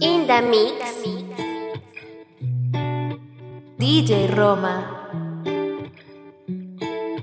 In 0.00 0.26
the 0.26 0.40
mix. 0.40 0.80
DJ 3.78 4.28
Roma. 4.34 4.74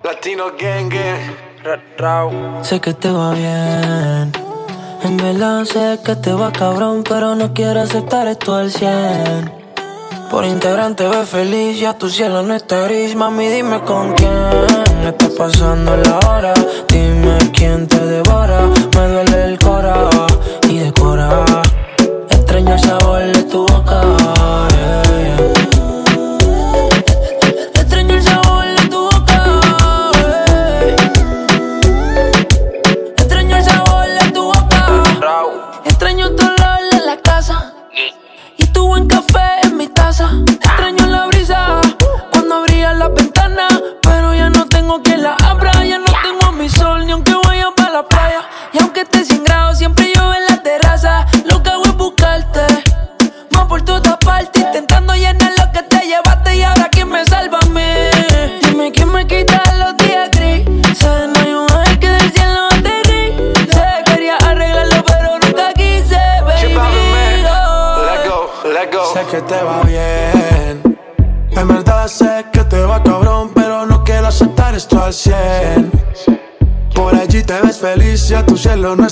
Latino 0.04 0.52
Gang 0.56 0.90
Gang. 0.90 2.64
Sé 2.64 2.80
que 2.80 2.94
te 2.94 3.10
va 3.10 3.34
bien. 3.34 4.32
En 5.04 5.18
verdad 5.18 5.66
sé 5.66 6.00
que 6.06 6.16
te 6.16 6.32
va 6.34 6.52
cabrón, 6.52 7.04
pero 7.04 7.34
no 7.34 7.54
quiero 7.54 7.82
aceptar 7.82 8.28
esto 8.28 8.54
al 8.54 8.70
100. 8.72 9.52
Por 10.30 10.46
integrante 10.46 11.08
ve 11.08 11.26
feliz, 11.26 11.80
ya 11.80 11.98
tu 11.98 12.08
cielo 12.08 12.44
no 12.44 12.54
está 12.54 12.82
gris. 12.82 13.16
Mami, 13.16 13.48
dime 13.48 13.82
con 13.82 14.14
quién 14.14 14.32
está 15.06 15.28
pasando 15.38 15.98
la 15.98 16.20
hora. 16.30 16.54
Dime 16.88 17.38
quién 17.52 17.88
te 17.88 18.00
devora. 18.06 18.68
Me 18.96 19.08
duele 19.08 19.44
el 19.46 19.58
cora 19.58 20.10
y 20.70 20.78
decora. 20.78 21.63
Extraño 22.56 22.76
el 22.76 22.80
sabor 22.80 23.24
de 23.24 23.44
tu 23.46 23.66
boca. 23.66 24.23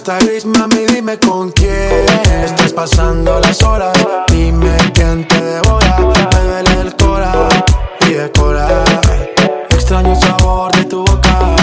Está 0.01 0.17
gris, 0.17 0.45
mami, 0.45 0.87
dime 0.87 1.19
con 1.19 1.51
quién 1.51 2.05
estás 2.43 2.73
pasando 2.73 3.39
las 3.39 3.61
horas. 3.61 3.93
Dime 4.31 4.75
quién 4.95 5.27
te 5.27 5.39
devora, 5.39 5.97
me 5.99 6.39
duele 6.47 6.81
el 6.81 6.95
cora 6.95 7.31
y 8.07 8.13
decora. 8.13 8.83
Extraño 9.69 10.13
el 10.13 10.19
sabor 10.19 10.71
de 10.71 10.85
tu 10.85 11.05
boca. 11.05 11.55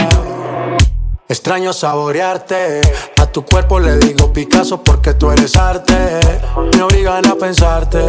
Extraño 1.29 1.73
saborearte. 1.73 2.81
A 3.21 3.27
tu 3.27 3.45
cuerpo 3.45 3.81
le 3.81 3.99
digo 3.99 4.33
Picasso 4.33 4.85
porque 4.85 5.15
tú 5.15 5.33
eres 5.33 5.57
arte. 5.57 6.21
Me 6.77 6.83
obligan 6.83 7.27
a 7.27 7.35
pensarte. 7.35 8.07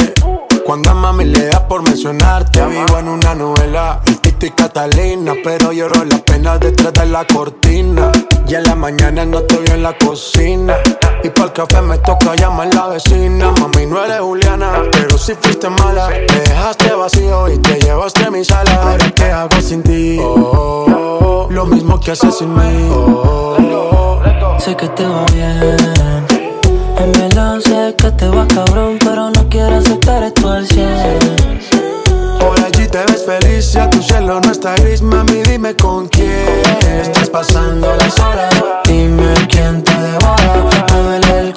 Cuando 0.69 0.91
a 0.91 0.93
mami 0.93 1.25
le 1.25 1.47
da 1.47 1.67
por 1.67 1.81
mencionarte, 1.81 2.63
vivo 2.67 2.99
en 2.99 3.07
una 3.07 3.33
novela. 3.33 4.01
El 4.05 4.19
Tito 4.19 4.45
y 4.45 4.51
Catalina, 4.51 5.33
pero 5.43 5.71
lloro 5.71 6.05
las 6.05 6.21
penas 6.21 6.59
detrás 6.59 6.93
de 6.93 7.07
la 7.07 7.25
cortina. 7.25 8.11
Y 8.47 8.53
en 8.53 8.63
la 8.65 8.75
mañana 8.75 9.25
no 9.25 9.39
estoy 9.39 9.65
en 9.65 9.81
la 9.81 9.97
cocina. 9.97 10.75
Y 11.23 11.29
por 11.29 11.45
el 11.45 11.53
café 11.53 11.81
me 11.81 11.97
toca 11.97 12.35
llamar 12.35 12.71
la 12.75 12.85
vecina. 12.89 13.51
Mami, 13.59 13.87
no 13.87 14.05
eres 14.05 14.19
Juliana, 14.19 14.83
pero 14.91 15.17
si 15.17 15.33
fuiste 15.33 15.71
mala. 15.71 16.09
Me 16.09 16.39
dejaste 16.39 16.93
vacío 16.93 17.49
y 17.51 17.57
te 17.57 17.79
llevaste 17.79 18.25
a 18.25 18.29
mi 18.29 18.45
sala. 18.45 18.91
Ahora, 18.91 19.11
¿qué 19.15 19.23
hago 19.23 19.59
sin 19.61 19.81
ti? 19.81 20.19
Oh, 20.21 21.47
lo 21.49 21.65
mismo 21.65 21.99
que 21.99 22.11
haces 22.11 22.37
sin 22.37 22.53
mí. 22.53 22.89
Oh, 22.93 24.19
Sé 24.59 24.75
que 24.75 24.87
te 24.89 25.03
va 25.03 25.25
bien. 25.33 26.58
En 26.99 27.11
verdad 27.13 27.59
sé 27.61 27.95
que 27.97 28.11
te 28.11 28.27
va 28.27 28.45
cabrón, 28.47 28.97
pero 28.99 29.31
no 29.31 29.47
quiero 29.49 29.77
aceptar 29.77 30.21
esto 30.23 30.49
al 30.49 30.67
100. 30.67 30.89
Por 32.39 32.59
allí 32.59 32.87
te 32.87 32.99
ves 33.05 33.25
feliz, 33.25 33.71
ya 33.71 33.89
tu 33.89 34.01
cielo 34.01 34.41
no 34.41 34.51
está 34.51 34.75
gris, 34.75 35.01
mami, 35.01 35.41
dime 35.43 35.75
con 35.75 36.07
quién 36.09 36.61
estás 37.01 37.29
pasando 37.29 37.95
las 37.95 38.19
horas. 38.19 38.53
Dime 38.85 39.33
quién 39.49 39.81
te 39.83 39.93
devora, 39.93 40.63
me 40.69 41.03
duele 41.03 41.39
el 41.39 41.53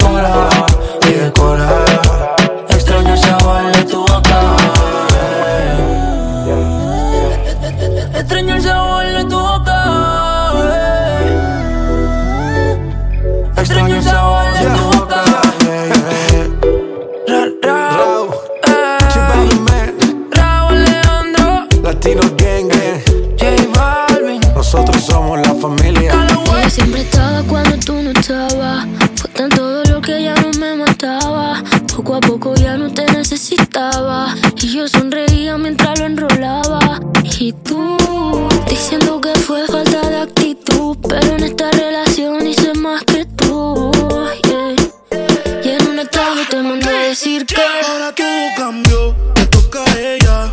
decir 47.13 47.45
que. 47.45 47.55
Ahora 47.61 48.11
todo 48.15 48.47
cambió, 48.57 49.15
le 49.35 49.45
toca 49.45 49.83
a 49.83 49.99
ella. 49.99 50.51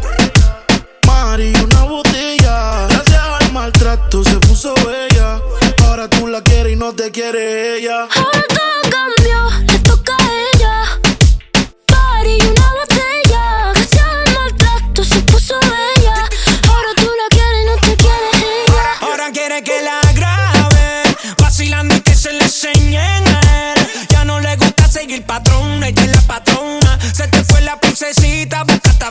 Mari, 1.06 1.54
una 1.54 1.84
botella. 1.84 2.86
Gracias 2.90 3.22
al 3.40 3.52
maltrato 3.52 4.22
se 4.22 4.36
puso 4.40 4.74
bella. 4.86 5.40
Ahora 5.84 6.08
tú 6.08 6.26
la 6.26 6.42
quieres 6.42 6.74
y 6.74 6.76
no 6.76 6.92
te 6.92 7.10
quiere 7.10 7.78
ella. 7.78 8.06
Ahora 8.14 8.49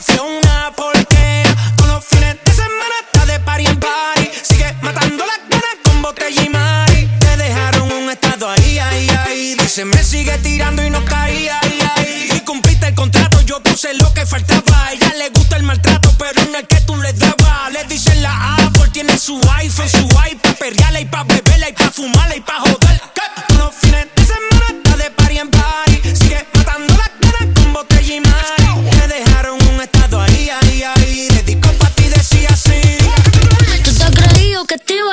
a 0.00 0.02
Fiona. 0.02 0.72
Porque 0.76 1.42
todos 1.76 1.90
los 1.90 2.04
fines 2.04 2.36
de 2.44 2.52
semana 2.52 2.94
está 3.04 3.26
de 3.26 3.40
party 3.40 3.66
en 3.66 3.80
party. 3.80 4.30
Sigue 4.42 4.74
matando 4.82 5.24
las 5.26 5.40
ganas 5.48 5.76
con 5.84 6.02
botella 6.02 6.42
y 6.42 6.48
mari. 6.48 7.08
Te 7.18 7.36
dejaron 7.36 7.92
un 7.92 8.10
estado 8.10 8.48
ahí, 8.50 8.78
ahí, 8.78 9.08
ahí. 9.26 9.54
Dice, 9.58 9.84
me 9.84 10.02
sigue 10.02 10.36
tirando 10.38 10.82
y 10.84 10.90
no 10.90 11.04
caía, 11.04 11.58
ahí, 11.62 11.78
ahí. 11.96 12.28
Y 12.36 12.40
cumpliste 12.40 12.88
el 12.88 12.94
contrato, 12.94 13.40
yo 13.42 13.62
puse 13.62 13.94
lo 13.94 14.12
que 14.14 14.26
faltaba. 14.26 14.86
A 14.86 14.92
ella 14.92 15.12
le 15.18 15.28
gusta 15.30 15.56
el 15.56 15.62
maltrato, 15.62 16.12
pero 16.18 16.40
en 16.42 16.54
el 16.54 16.66
que 16.66 16.80
tú 16.82 16.96
le 16.96 17.12
dabas. 17.12 17.72
Le 17.72 17.84
dicen 17.84 18.22
la 18.22 18.56
Apple, 18.56 18.90
tiene 18.92 19.16
su 19.18 19.40
iPhone, 19.56 19.88
su 19.88 20.06
iPad, 20.06 20.54
perreala 20.58 21.00
y 21.00 21.04
pa' 21.04 21.24
beberla 21.24 21.68
y 21.68 21.72
pa' 21.72 21.90
fumarla 21.90 22.36
y 22.36 22.40
pa' 22.40 22.60
joder. 22.60 23.09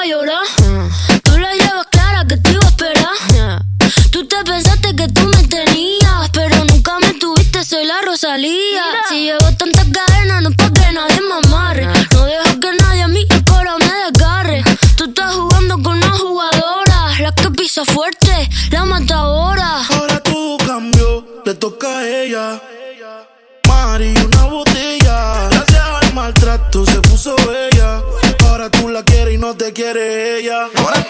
Llorar. 0.08 0.46
Tú 1.24 1.38
la 1.38 1.54
llevas 1.54 1.86
clara 1.92 2.26
que 2.28 2.38
te 2.38 2.52
iba 2.52 2.62
a 2.64 2.70
esperar. 2.70 3.62
Tú 4.12 4.28
te 4.28 4.44
pensaste 4.44 4.96
que 4.96 5.08
tú 5.10 5.22
me 5.24 5.44
tenías, 5.48 6.30
pero 6.34 6.64
nunca 6.66 6.98
me 7.00 7.14
tuviste, 7.16 7.64
soy 7.64 7.86
la 7.86 8.02
Rosalía. 8.02 8.84
Si 9.10 9.24
llevo 9.26 9.52
tantas 9.58 9.86
cadenas, 9.86 10.42
no 10.44 10.50
es 10.50 10.56
pa' 10.56 10.72
que 10.72 10.92
nadie 10.94 11.22
me 11.22 11.48
amarre. 11.48 11.88
No 12.14 12.26
dejo 12.26 12.60
que 12.60 12.72
nadie 12.82 13.02
a 13.04 13.08
mí 13.08 13.26
el 13.30 13.44
coro 13.44 13.78
me 13.80 13.92
desgarre. 14.06 14.64
Tú 14.96 15.06
estás 15.06 15.34
jugando 15.36 15.76
con 15.84 15.98
una 15.98 16.12
jugadora, 16.12 17.20
la 17.20 17.32
que 17.34 17.52
pisa 17.52 17.84
fuerte, 17.86 18.50
la 18.72 18.86
matadora. 18.86 19.86
Ahora 19.90 20.20
todo 20.22 20.58
cambió, 20.58 21.26
le 21.46 21.54
toca 21.56 22.00
a 22.00 22.08
ella. 22.08 22.62
Mari, 23.68 24.14
una 24.26 24.44
botella. 24.46 25.50
Gracias 25.52 25.84
al 26.02 26.14
maltrato 26.14 26.86
se 26.86 27.07
quiere 29.94 30.40
ella. 30.40 31.07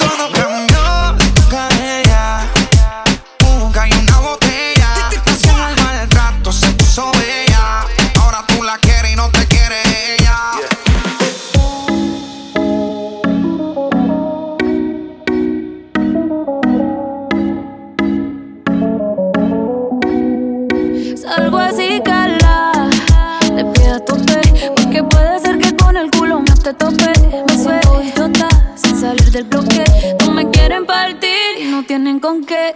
Tienen 32.47 32.75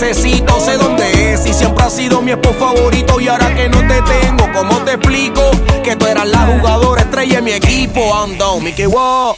necesito, 0.00 0.60
sé 0.60 0.76
dónde 0.76 1.32
es 1.32 1.44
y 1.44 1.52
siempre 1.52 1.84
ha 1.84 1.90
sido 1.90 2.22
mi 2.22 2.30
esposo 2.30 2.54
favorito 2.54 3.20
y 3.20 3.26
ahora 3.26 3.52
que 3.54 3.68
no 3.68 3.78
te 3.80 4.00
tengo, 4.02 4.48
¿cómo 4.54 4.78
te 4.84 4.92
explico? 4.92 5.42
Que 5.82 5.96
tú 5.96 6.06
eras 6.06 6.28
la 6.28 6.46
jugadora 6.46 7.02
estrella 7.02 7.36
de 7.36 7.42
mi 7.42 7.50
equipo, 7.52 8.14
ando, 8.14 8.60
Mickey 8.60 8.86
Wow. 8.86 9.37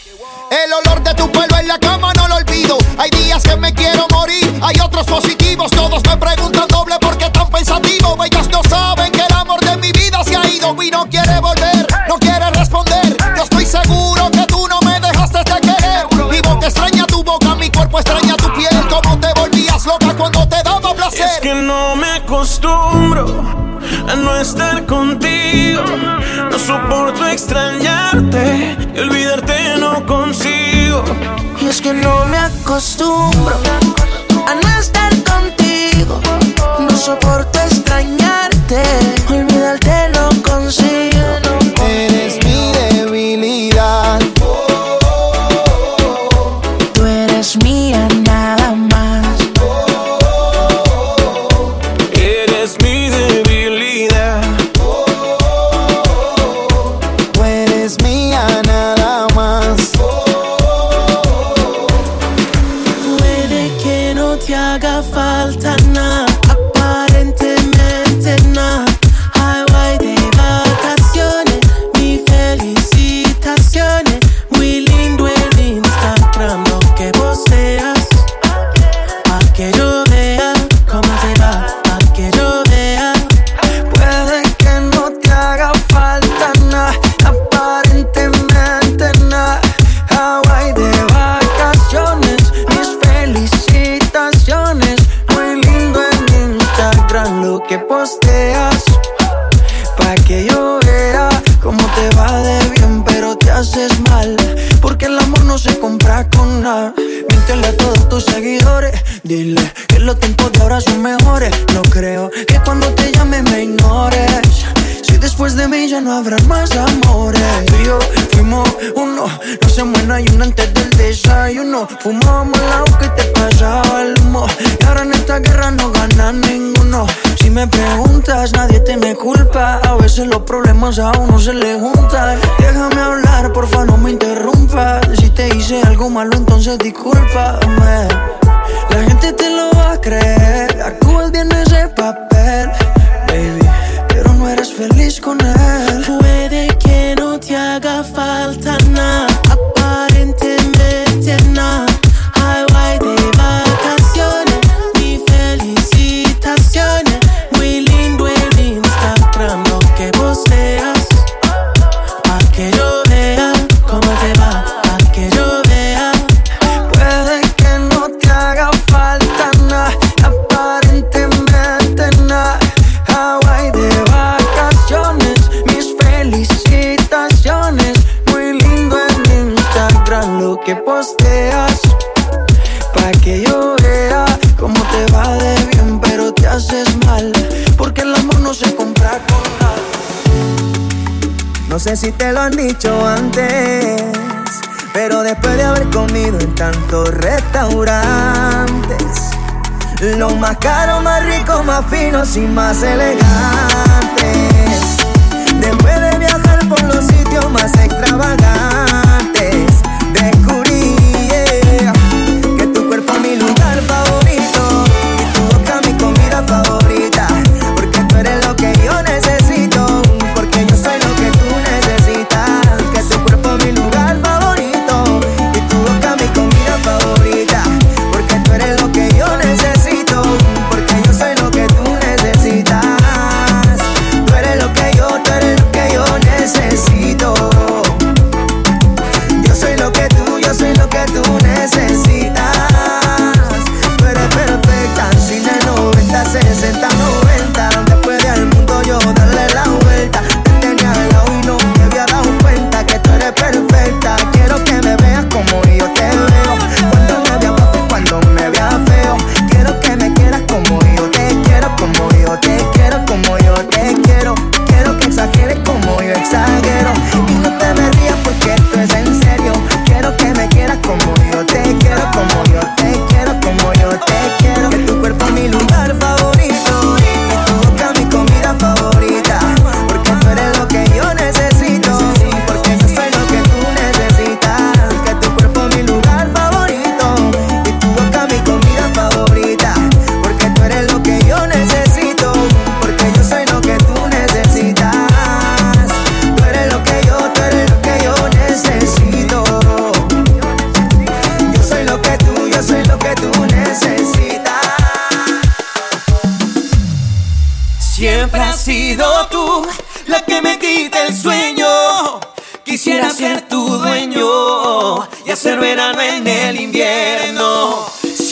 acostumbro. 32.70 33.59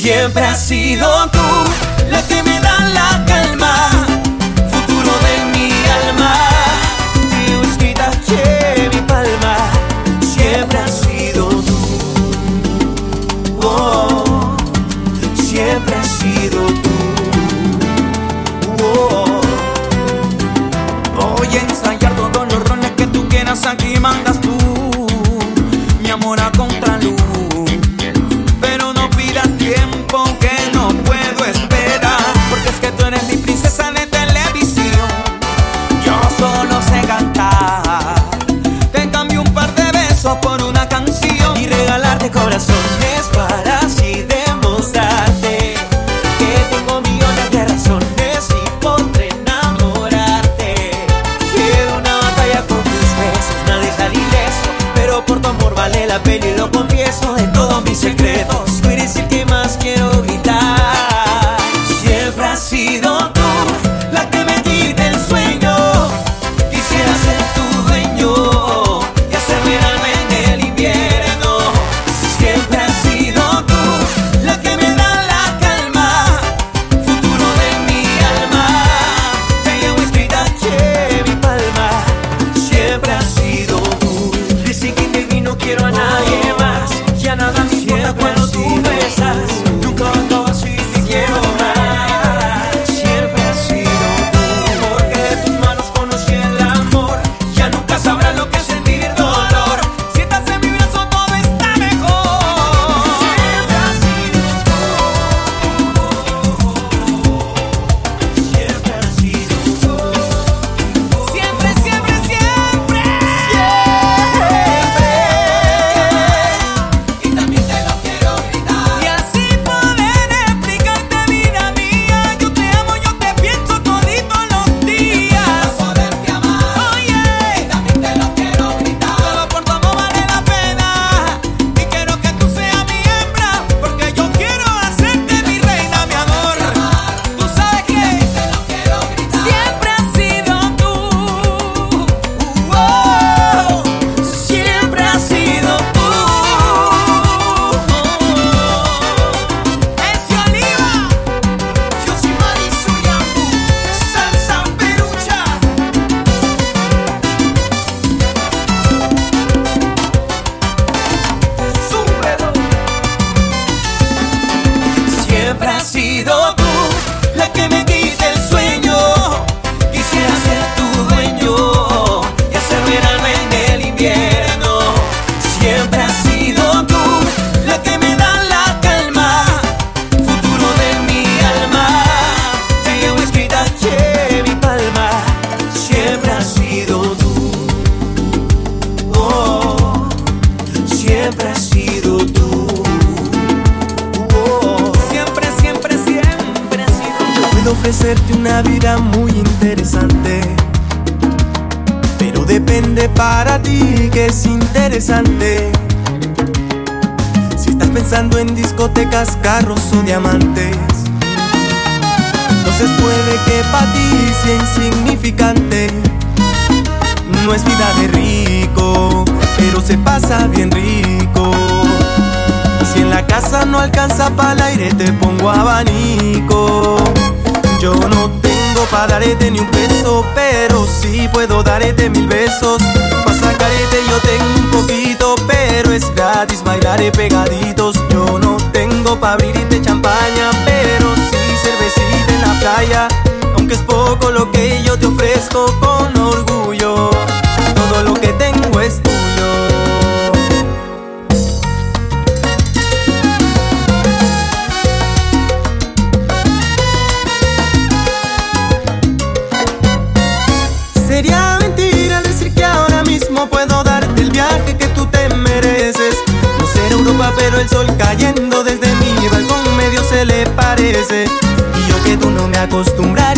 Siempre 0.00 0.44
has 0.44 0.64
sido 0.64 1.08
tú 1.32 1.40
la 2.08 2.22
que 2.28 2.40
me 2.44 2.60
da 2.60 2.78
la 2.94 3.24
calma, 3.26 3.90
futuro 4.70 5.10
de 5.26 5.44
mi 5.52 5.72
alma. 6.06 6.34
Te 8.28 8.88
mi 8.94 9.00
palma, 9.02 9.56
siempre 10.20 10.78
has 10.78 11.00
sido 11.00 11.48
tú. 11.48 11.78
Oh, 13.60 14.56
siempre 15.34 15.96
has 15.96 16.06
sido 16.06 16.64
tú. 16.84 16.96
Oh, 18.84 19.40
voy 21.36 21.56
a 21.56 21.60
ensayar 21.60 22.14
todos 22.14 22.52
los 22.52 22.68
roles 22.68 22.92
que 22.92 23.06
tú 23.08 23.28
quieras 23.28 23.66
aquí 23.66 23.98
mandas. 23.98 24.37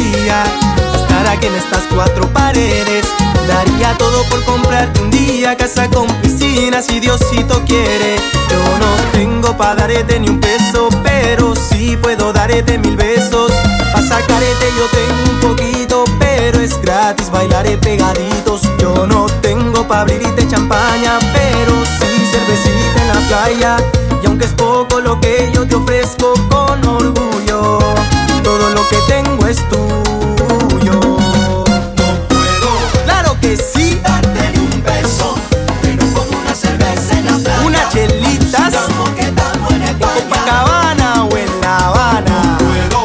daría 0.01 0.45
estar 0.95 1.27
aquí 1.27 1.47
en 1.47 1.57
estas 1.57 1.83
cuatro 1.93 2.27
paredes. 2.33 3.05
Daría 3.47 3.97
todo 3.99 4.25
por 4.25 4.43
comprarte 4.45 5.01
un 5.01 5.11
día 5.11 5.57
casa 5.57 5.89
con 5.89 6.07
piscina 6.23 6.83
si 6.83 7.01
Diosito 7.01 7.63
quiere. 7.67 8.17
Yo 8.49 8.79
no 8.79 9.11
tengo 9.13 9.57
para 9.57 9.87
darte 9.87 10.21
ni 10.21 10.29
un 10.29 10.41
peso, 10.41 10.89
pero 11.03 11.55
sí 11.57 11.97
puedo 12.01 12.33
darte 12.33 12.79
mil 12.79 12.97
besos. 12.97 13.53
Para 13.93 14.07
sacarte 14.07 14.67
yo 14.77 14.87
tengo 14.93 15.33
un 15.33 15.41
poquito, 15.41 16.05
pero 16.19 16.61
es 16.61 16.81
gratis, 16.81 17.31
bailaré 17.31 17.77
pegaditos. 17.77 18.63
Yo 18.79 19.07
no 19.07 19.27
tengo 19.41 19.87
para 19.87 20.03
abrirte 20.03 20.47
champaña, 20.49 21.19
pero 21.33 21.73
sí 21.85 22.27
cervecita 22.31 23.03
en 23.03 23.09
la 23.09 23.29
playa. 23.29 23.77
Y 24.23 24.27
aunque 24.27 24.45
es 24.45 24.53
poco 24.53 25.01
lo 25.01 25.21
que 25.21 25.51
yo 25.53 25.67
te 25.67 25.75
ofrezco 25.75 26.35
con 26.51 26.87
orgullo 26.87 27.31
todo 28.43 28.71
lo 28.71 28.89
que 28.89 28.97
tengo 29.09 29.47
es 29.47 29.57
tuyo. 29.69 31.01
No 31.01 31.65
puedo, 32.29 32.71
claro 33.05 33.37
que 33.41 33.57
sí, 33.57 34.01
darte 34.03 34.53
ni 34.53 34.59
un 34.59 34.83
beso, 34.83 35.35
pero 35.83 36.05
con 36.15 36.27
una 36.35 36.55
cerveza 36.55 37.19
en 37.19 37.27
la 37.27 37.39
playa, 37.39 37.61
una 37.65 37.89
chelita, 37.91 38.71
como 38.71 39.15
que 39.15 39.23
estamos 39.23 39.73
en 39.73 39.83
España, 39.83 40.19
en 40.19 40.29
Copacabana 40.29 41.25
o 41.25 41.37
en 41.37 41.61
La 41.61 41.77
Habana. 41.79 42.43
No 42.43 42.59
puedo, 42.59 43.01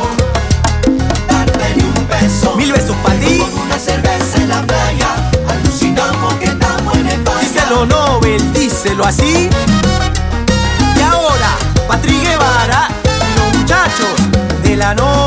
darte 1.29 1.75
ni 1.75 1.83
un 1.83 2.07
beso, 2.07 2.55
mil 2.55 2.71
besos 2.71 2.95
para 3.03 3.19
ti, 3.19 3.39
con 3.39 3.61
una 3.61 3.79
cerveza 3.79 4.37
en 4.37 4.49
la 4.49 4.61
playa, 4.61 5.09
alucinamos 5.49 6.33
que 6.35 6.45
estamos 6.45 6.95
en 6.95 7.07
España. 7.07 7.39
Díselo 7.41 7.85
Nobel, 7.85 8.53
díselo 8.53 9.05
así. 9.05 9.49
Y 10.95 11.01
ahora, 11.01 11.57
Patrick 11.87 12.21
Guevara, 12.21 12.89
los 13.37 13.57
muchachos 13.57 14.15
de 14.63 14.75
la 14.75 14.93
noche. 14.93 15.24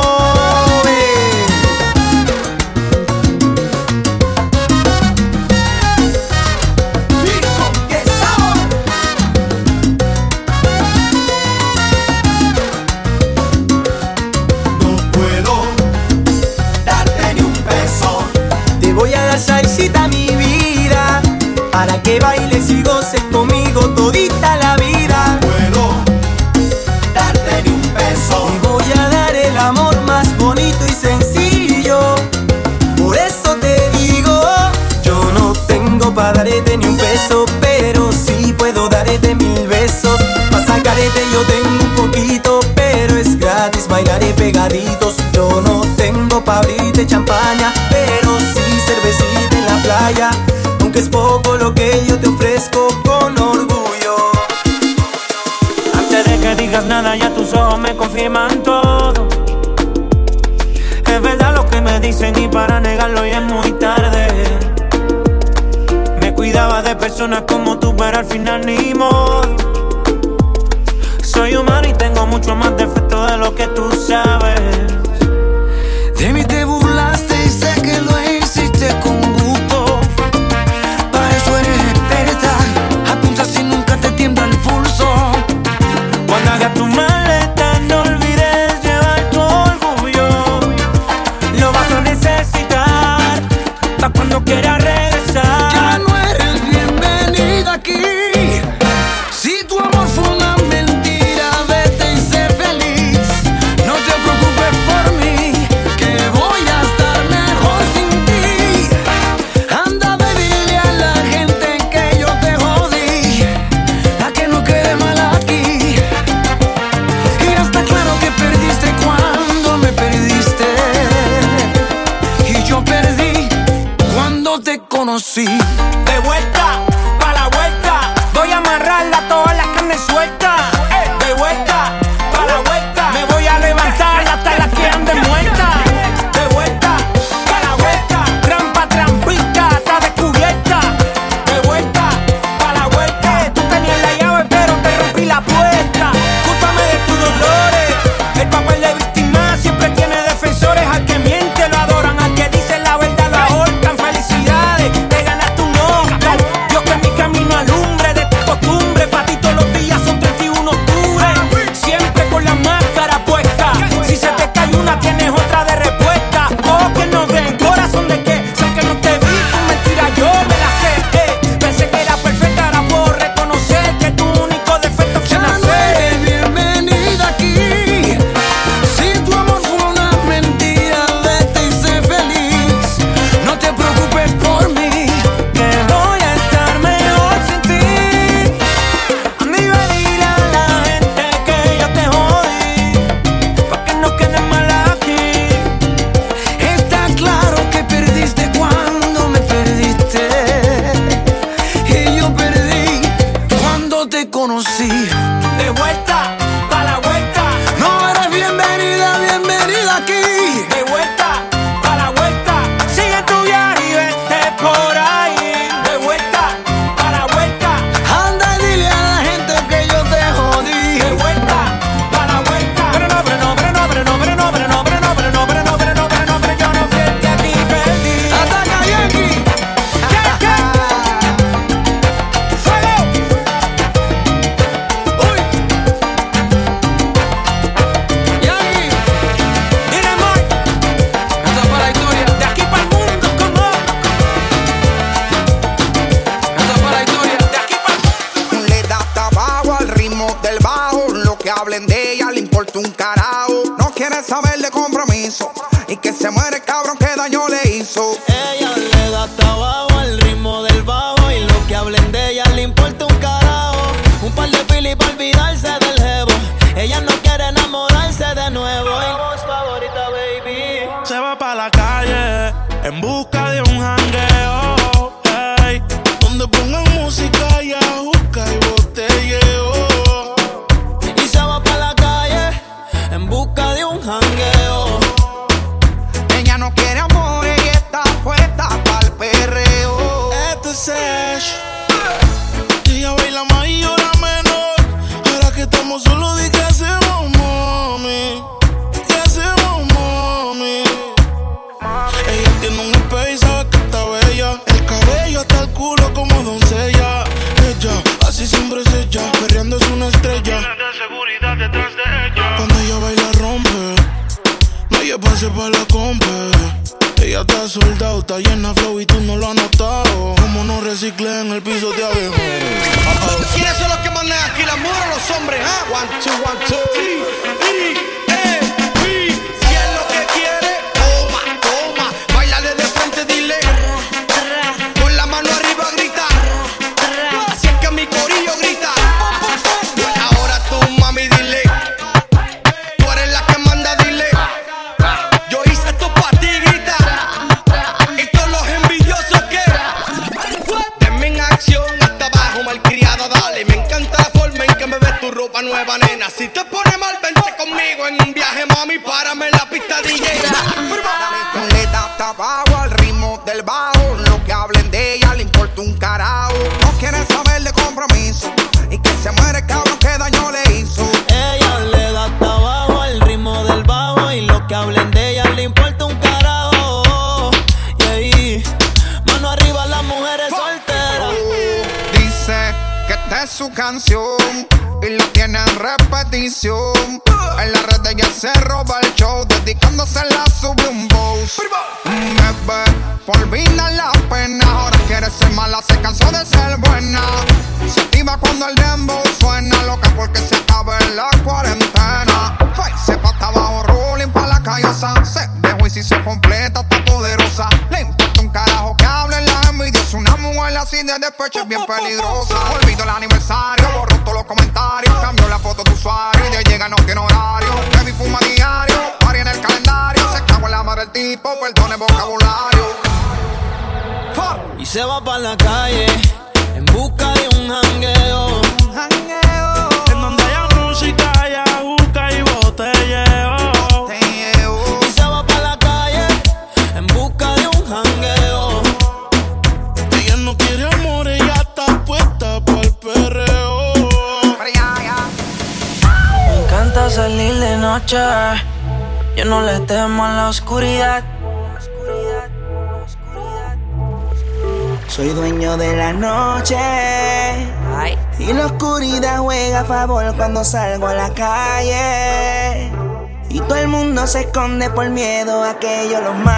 Por 464.98 465.10
miedo 465.10 465.62
a 465.62 465.78
que 465.78 466.08
yo 466.10 466.20
los 466.20 466.34
mate. 466.44 466.57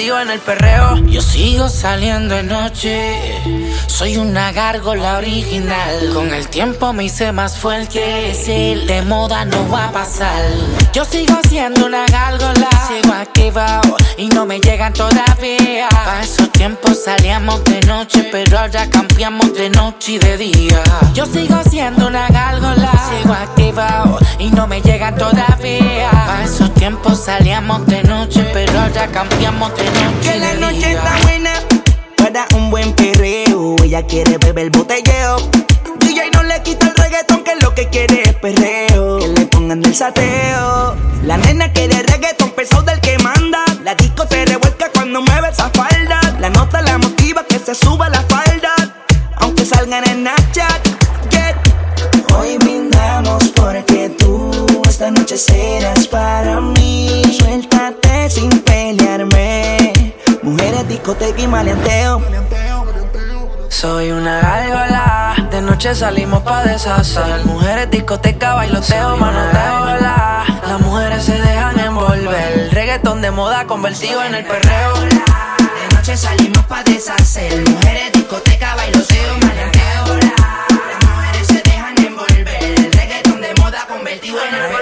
en 0.00 0.30
el 0.30 0.40
perreo 0.40 0.89
saliendo 1.80 2.34
de 2.34 2.42
noche. 2.42 3.40
Soy 3.86 4.18
una 4.18 4.52
gárgola 4.52 5.16
original. 5.16 6.10
Con 6.12 6.34
el 6.34 6.46
tiempo 6.48 6.92
me 6.92 7.04
hice 7.04 7.32
más 7.32 7.56
fuerte. 7.56 8.34
Si 8.34 8.74
de 8.86 9.00
moda 9.02 9.46
no 9.46 9.66
va 9.70 9.86
a 9.86 9.92
pasar. 9.92 10.44
Yo 10.92 11.06
sigo 11.06 11.38
siendo 11.48 11.86
una 11.86 12.04
gárgola. 12.06 12.68
Sigo 12.86 13.14
activado 13.14 13.96
y 14.18 14.28
no 14.28 14.44
me 14.44 14.60
llegan 14.60 14.92
todavía. 14.92 15.88
Pa' 15.88 16.20
esos 16.22 16.52
tiempos 16.52 17.02
salíamos 17.02 17.64
de 17.64 17.80
noche, 17.82 18.28
pero 18.30 18.58
ahora 18.58 18.86
cambiamos 18.90 19.54
de 19.54 19.70
noche 19.70 20.12
y 20.12 20.18
de 20.18 20.36
día. 20.36 20.82
Yo 21.14 21.24
sigo 21.24 21.62
siendo 21.70 22.08
una 22.08 22.28
gárgola. 22.28 22.92
Sigo 23.08 23.32
activado 23.32 24.18
y 24.38 24.50
no 24.50 24.66
me 24.66 24.82
llegan 24.82 25.16
todavía. 25.16 26.10
Pa' 26.10 26.44
esos 26.44 26.74
tiempos 26.74 27.24
salíamos 27.24 27.86
de 27.86 28.02
noche, 28.02 28.44
pero 28.52 28.80
ahora 28.80 29.06
cambiamos 29.06 29.74
de 29.78 29.84
noche. 29.84 30.20
Y 30.24 30.28
de 30.28 30.38
la 30.38 30.54
noche 30.54 30.92
está 30.92 31.18
buena 31.22 31.69
para 32.32 32.46
un 32.54 32.70
buen 32.70 32.92
perreo. 32.92 33.76
Ella 33.82 34.02
quiere 34.06 34.38
beber 34.38 34.66
el 34.66 34.70
botelleo. 34.70 35.36
DJ 35.98 36.30
no 36.32 36.42
le 36.44 36.62
quita 36.62 36.86
el 36.86 36.94
reggaetón, 36.94 37.42
que 37.42 37.56
lo 37.56 37.74
que 37.74 37.88
quiere 37.88 38.22
es 38.22 38.34
perreo. 38.34 39.18
Que 39.18 39.28
le 39.28 39.46
pongan 39.46 39.84
el 39.84 39.94
sateo. 39.94 40.96
La 41.24 41.36
nena 41.38 41.72
quiere 41.72 42.02
reggaetón, 42.02 42.50
peso 42.50 42.82
del 42.82 43.00
que 43.00 43.18
manda. 43.18 43.64
La 43.82 43.94
disco 43.94 44.26
se 44.30 44.44
revuelca 44.44 44.90
cuando 44.94 45.22
mueve 45.22 45.48
esa 45.48 45.70
falda. 45.70 46.20
La 46.38 46.50
nota 46.50 46.80
la 46.82 46.98
motiva 46.98 47.44
que 47.44 47.58
se 47.58 47.74
suba 47.74 48.08
la 48.08 48.22
falda. 48.22 48.74
Aunque 49.36 49.64
salgan 49.64 50.08
en 50.08 50.20
Snapchat. 50.20 50.86
Yeah. 51.30 51.56
Hoy 52.38 52.58
brindamos 52.58 53.48
porque 53.56 54.10
tú 54.10 54.66
esta 54.88 55.10
noche 55.10 55.36
serás 55.36 56.06
para 56.06 56.60
mí. 56.60 57.22
Suéltate 57.36 58.30
sin 58.30 58.50
pelear 58.60 59.09
discoteca 61.00 61.40
y 61.40 61.48
maleanteo. 61.48 62.22
Soy 63.70 64.10
una 64.10 64.40
gárgola, 64.40 65.48
de 65.50 65.62
noche 65.62 65.94
salimos 65.94 66.42
pa' 66.42 66.62
deshacer. 66.62 67.46
Mujeres, 67.46 67.90
discoteca, 67.90 68.54
bailoteo, 68.54 69.16
manoteo. 69.16 69.98
Las 70.68 70.80
mujeres 70.80 71.24
se 71.24 71.40
dejan 71.40 71.80
envolver. 71.80 72.68
Reggaetón 72.72 73.22
de 73.22 73.30
moda 73.30 73.66
convertido 73.66 74.22
en 74.24 74.34
el 74.34 74.44
perreo. 74.44 74.94
De 75.00 75.96
noche 75.96 76.16
salimos 76.18 76.64
pa' 76.66 76.82
deshacer. 76.84 77.66
Mujeres, 77.66 78.12
discoteca, 78.12 78.74
bailoteo, 78.74 79.38
maleanteo. 79.38 80.04
Las 80.90 81.08
mujeres 81.08 81.46
se 81.46 81.62
dejan 81.62 81.98
envolver. 82.04 82.90
Reggaetón 82.92 83.40
de 83.40 83.54
moda 83.54 83.86
convertido 83.88 84.38
en 84.44 84.54
el 84.54 84.60
perreo. 84.60 84.79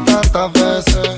tanta 0.00 0.48
veces 0.48 0.96
é. 0.96 1.17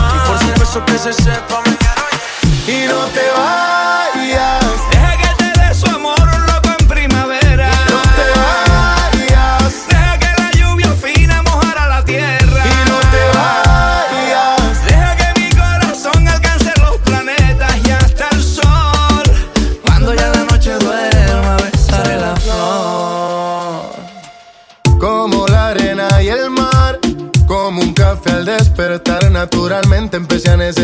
eso 0.71 0.85
que 0.85 0.97
se 0.97 1.11
sepa. 1.11 1.61
Y 2.65 2.87
no 2.87 3.05
te 3.07 3.29
vas. 3.31 4.00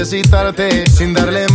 necesitarte 0.08 0.86
sin 0.88 1.14
darle 1.14 1.47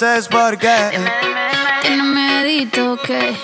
no 0.00 0.06
haces, 0.06 0.28
¿por 0.28 0.56
qué? 0.58 0.98
Tienes 1.82 2.06
miedito 2.06 2.96
que, 3.02 3.36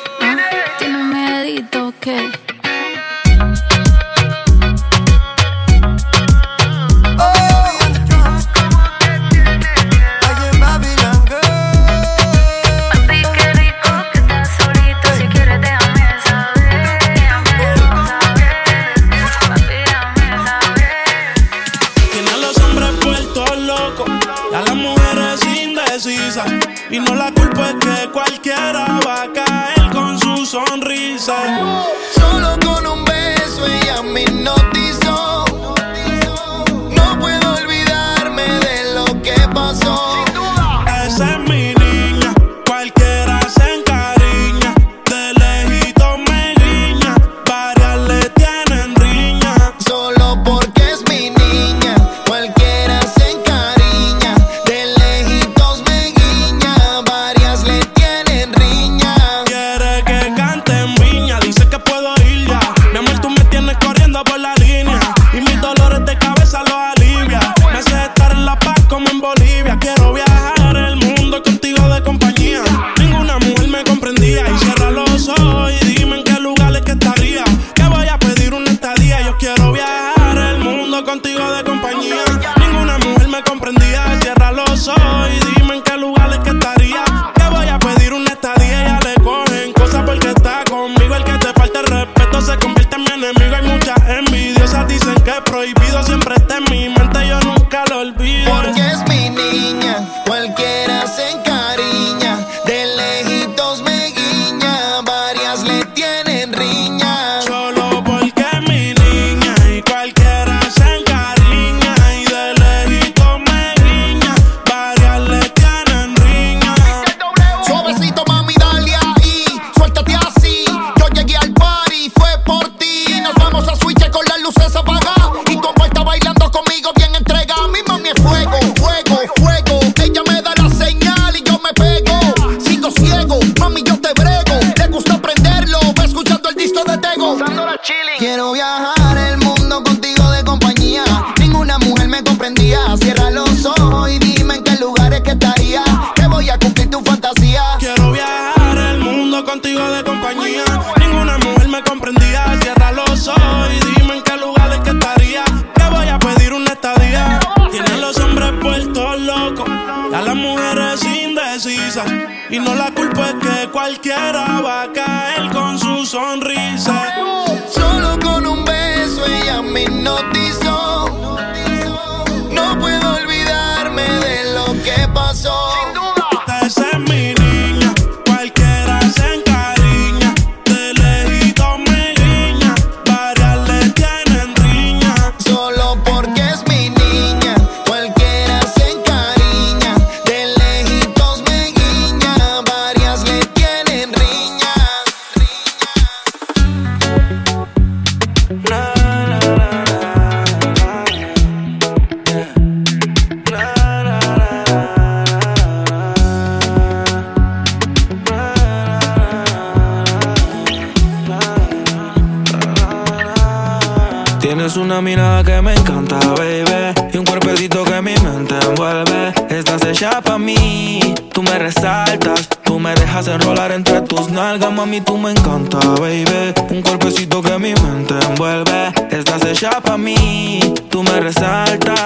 mami, 224.96 225.00
tú 225.00 225.16
me 225.18 225.30
encanta, 225.30 225.78
baby. 226.00 226.54
Un 226.70 226.82
cuerpecito 226.82 227.42
que 227.42 227.58
mi 227.58 227.74
mente 227.74 228.14
envuelve. 228.28 228.92
Estás 229.10 229.44
hecha 229.44 229.80
pa' 229.80 229.96
mí, 229.96 230.60
tú 230.90 231.02
me 231.02 231.20
resaltas. 231.20 231.96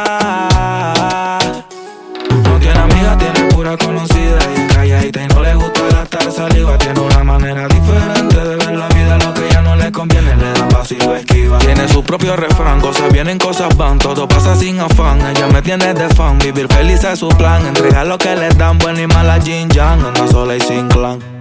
No 2.45 2.59
tiene 2.59 2.78
amiga, 2.78 3.16
tiene 3.18 3.49
pura 3.53 3.76
conocida 3.76 4.38
y 4.57 4.61
es 4.61 4.72
calladita 4.74 5.22
y 5.22 5.28
no 5.28 5.41
le 5.41 5.55
gusta 5.55 5.80
gastar 5.93 6.32
saliva. 6.32 6.78
Tiene 6.78 7.01
una 7.01 7.24
manera 7.24 7.68
diferente 7.68 8.36
de 8.36 8.57
ver 8.57 8.76
la 8.76 8.88
vida, 8.88 9.18
lo 9.18 9.34
que 9.34 9.49
ya 9.51 9.62
no 9.62 9.76
le 9.76 9.93
conviene 9.93 10.36
le 10.36 10.53
da 10.53 10.68
paso 10.68 10.95
y 10.95 10.99
lo 10.99 11.16
esquiva. 11.16 11.59
Tiene 11.59 11.88
su 11.88 12.03
propio 12.03 12.36
refrán, 12.36 12.80
cosas 12.80 13.12
vienen, 13.12 13.38
cosas 13.38 13.76
van, 13.76 13.99
todo 13.99 14.26
pasa 14.28 14.57
sin 14.57 14.80
afán. 14.80 15.20
Ella 15.26 15.47
me 15.49 15.62
tiene 15.62 15.95
de 15.95 16.09
fan, 16.09 16.38
vivir 16.38 16.68
feliz 16.68 17.05
es 17.05 17.18
su 17.18 17.28
plan. 17.28 17.66
Entrega 17.66 18.05
lo 18.05 18.18
que 18.18 18.34
le 18.36 18.49
dan, 18.51 18.78
buena 18.78 19.03
y 19.03 19.07
mala 19.07 19.41
Jin 19.41 19.68
Yang, 19.68 20.05
anda 20.05 20.28
sola 20.28 20.57
y 20.57 20.61
sin 20.61 20.88
clan. 20.88 21.41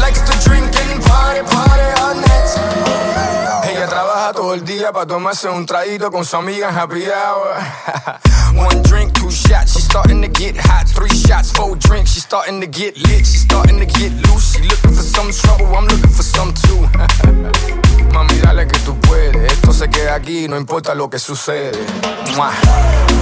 Like 0.00 0.14
to 0.14 0.34
drinking, 0.44 1.02
party, 1.02 1.42
party 1.42 1.88
on 2.02 2.18
it. 2.18 2.48
Ella 3.70 3.86
trabaja 3.86 4.32
todo 4.32 4.54
el 4.54 4.64
día 4.64 4.92
para 4.92 5.06
tomarse 5.06 5.48
un 5.48 5.66
traguito 5.66 6.10
con 6.10 6.24
su 6.24 6.36
amiga 6.36 6.68
en 6.70 6.78
happy 6.78 7.04
hour. 7.06 7.54
One 8.56 8.82
drink, 8.82 9.12
two 9.12 9.30
shots, 9.30 9.74
she's 9.74 9.84
starting 9.84 10.22
to 10.22 10.28
get 10.28 10.56
hot. 10.56 10.88
Three 10.88 11.10
shots, 11.10 11.52
four 11.52 11.76
drinks, 11.76 12.12
she's 12.12 12.24
starting 12.24 12.60
to 12.60 12.66
get 12.66 12.96
lit. 12.96 13.26
She's 13.26 13.42
starting 13.42 13.78
to 13.78 13.86
get 13.86 14.10
loose. 14.26 14.54
She 14.56 14.62
looking 14.62 14.94
for 14.94 15.02
some 15.02 15.30
trouble, 15.30 15.74
I'm 15.76 15.86
looking 15.86 16.10
for 16.10 16.22
some 16.22 16.52
too. 16.54 16.88
Mami, 18.12 18.40
dale 18.40 18.66
que 18.66 18.78
tú 18.80 18.98
puedes. 19.00 19.52
Esto 19.52 19.72
se 19.72 19.88
queda 19.88 20.14
aquí, 20.14 20.48
no 20.48 20.56
importa 20.56 20.94
lo 20.94 21.08
que 21.10 21.18
sucede. 21.18 21.72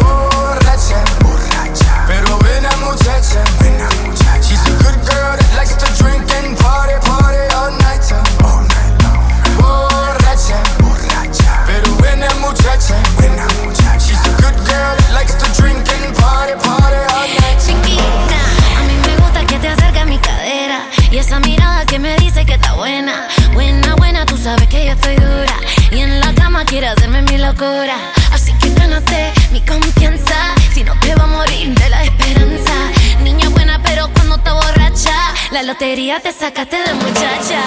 Borracha, 0.01 1.05
borracha. 1.21 2.05
Pero 2.07 2.39
ven 2.39 2.65
a 2.65 2.77
muchacha, 2.79 3.43
ven 3.61 3.81
a 3.81 3.89
muchacha. 4.07 4.43
She's 4.43 4.65
a 4.67 4.71
good 4.83 4.97
girl 5.07 5.37
that 5.37 5.55
likes 5.57 5.75
to 5.77 6.03
drink 6.03 6.26
all 7.83 8.63
night. 8.63 9.03
Long. 9.03 9.21
Borracha, 9.59 10.59
borracha. 10.81 11.65
Pero 11.67 11.91
buena 11.97 12.29
muchacha, 12.41 12.95
buena 13.17 13.47
muchacha. 13.65 13.99
She's 13.99 14.21
a 14.27 14.33
good 14.43 14.57
girl 14.67 14.95
that 14.97 15.13
likes 15.13 15.35
to 15.35 15.47
drink 15.61 15.85
and 15.89 16.15
party, 16.17 16.55
party 16.55 17.01
all 17.13 17.29
night. 17.41 17.59
Chiquita, 17.61 18.41
a 18.79 18.83
mí 18.87 18.95
me 19.07 19.17
gusta 19.23 19.45
que 19.47 19.59
te 19.59 19.69
acerque 19.69 20.01
a 20.01 20.05
mi 20.05 20.19
cadera 20.19 20.81
y 21.11 21.19
esa 21.19 21.41
mirada 21.41 21.85
que 21.87 21.99
me 21.99 22.17
dice 22.17 22.45
que 22.45 22.55
está 22.55 22.75
buena. 22.75 23.29
Buena, 23.53 23.95
buena, 23.97 24.27
tú 24.27 24.37
sabes 24.37 24.67
que 24.69 24.87
yo 24.87 24.93
estoy 24.93 25.17
dura 25.17 25.57
y 25.91 26.01
en 26.01 26.21
la 26.21 26.33
cama 26.35 26.65
quiere 26.65 26.89
hacerme 26.89 27.23
mi 27.23 27.39
locura. 27.39 27.97
Así 28.33 28.53
que 28.59 28.73
gánate 28.75 29.33
mi 29.53 29.61
confianza, 29.61 30.55
si 30.73 30.85
no 30.85 30.95
te 31.01 31.15
va 31.15 31.25
a 31.25 31.27
morir 31.27 31.75
de 31.75 31.89
la 31.91 32.05
esperanza. 32.05 32.66
La 35.57 35.63
lotería 35.63 36.21
te 36.21 36.33
sacaste 36.33 36.77
de 36.77 36.93
muchacha. 36.93 37.61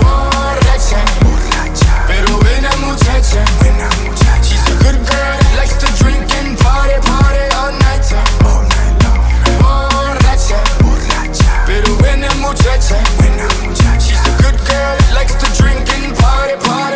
Borracha, 0.00 0.98
borracha. 1.22 2.04
Pero 2.08 2.36
buena 2.38 2.70
muchacha, 2.78 3.44
buena 3.60 3.88
muchacha. 4.02 4.42
She's 4.42 4.66
a 4.66 4.74
good 4.82 4.98
girl 5.06 5.36
that 5.38 5.54
likes 5.56 5.76
to 5.78 5.86
drink 6.02 6.26
and 6.40 6.58
party, 6.58 6.98
party 7.06 7.44
all 7.60 7.72
night. 7.78 8.02
All 8.42 8.64
night 8.74 8.94
long. 9.04 9.20
Borracha, 9.62 10.58
borracha. 10.82 11.64
Pero 11.64 11.94
buena 11.98 12.28
muchacha, 12.40 12.98
buena 13.18 13.46
muchacha. 13.62 14.00
She's 14.00 14.26
a 14.26 14.32
good 14.42 14.58
girl 14.66 14.96
that 14.98 15.14
likes 15.14 15.34
to 15.34 15.46
drink 15.62 15.86
and 15.94 16.16
party, 16.18 16.56
party 16.66 16.91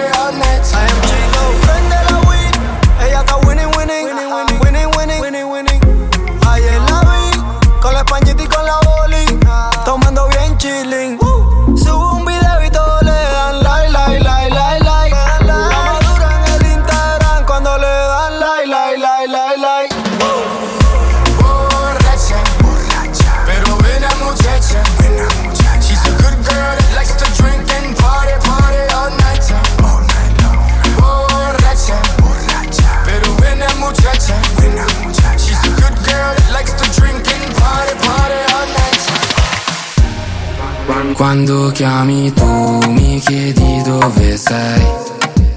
Quando 41.16 41.70
chiami 41.72 42.30
tu 42.34 42.44
mi 42.88 43.18
chiedi 43.20 43.80
dove 43.84 44.36
sei. 44.36 44.86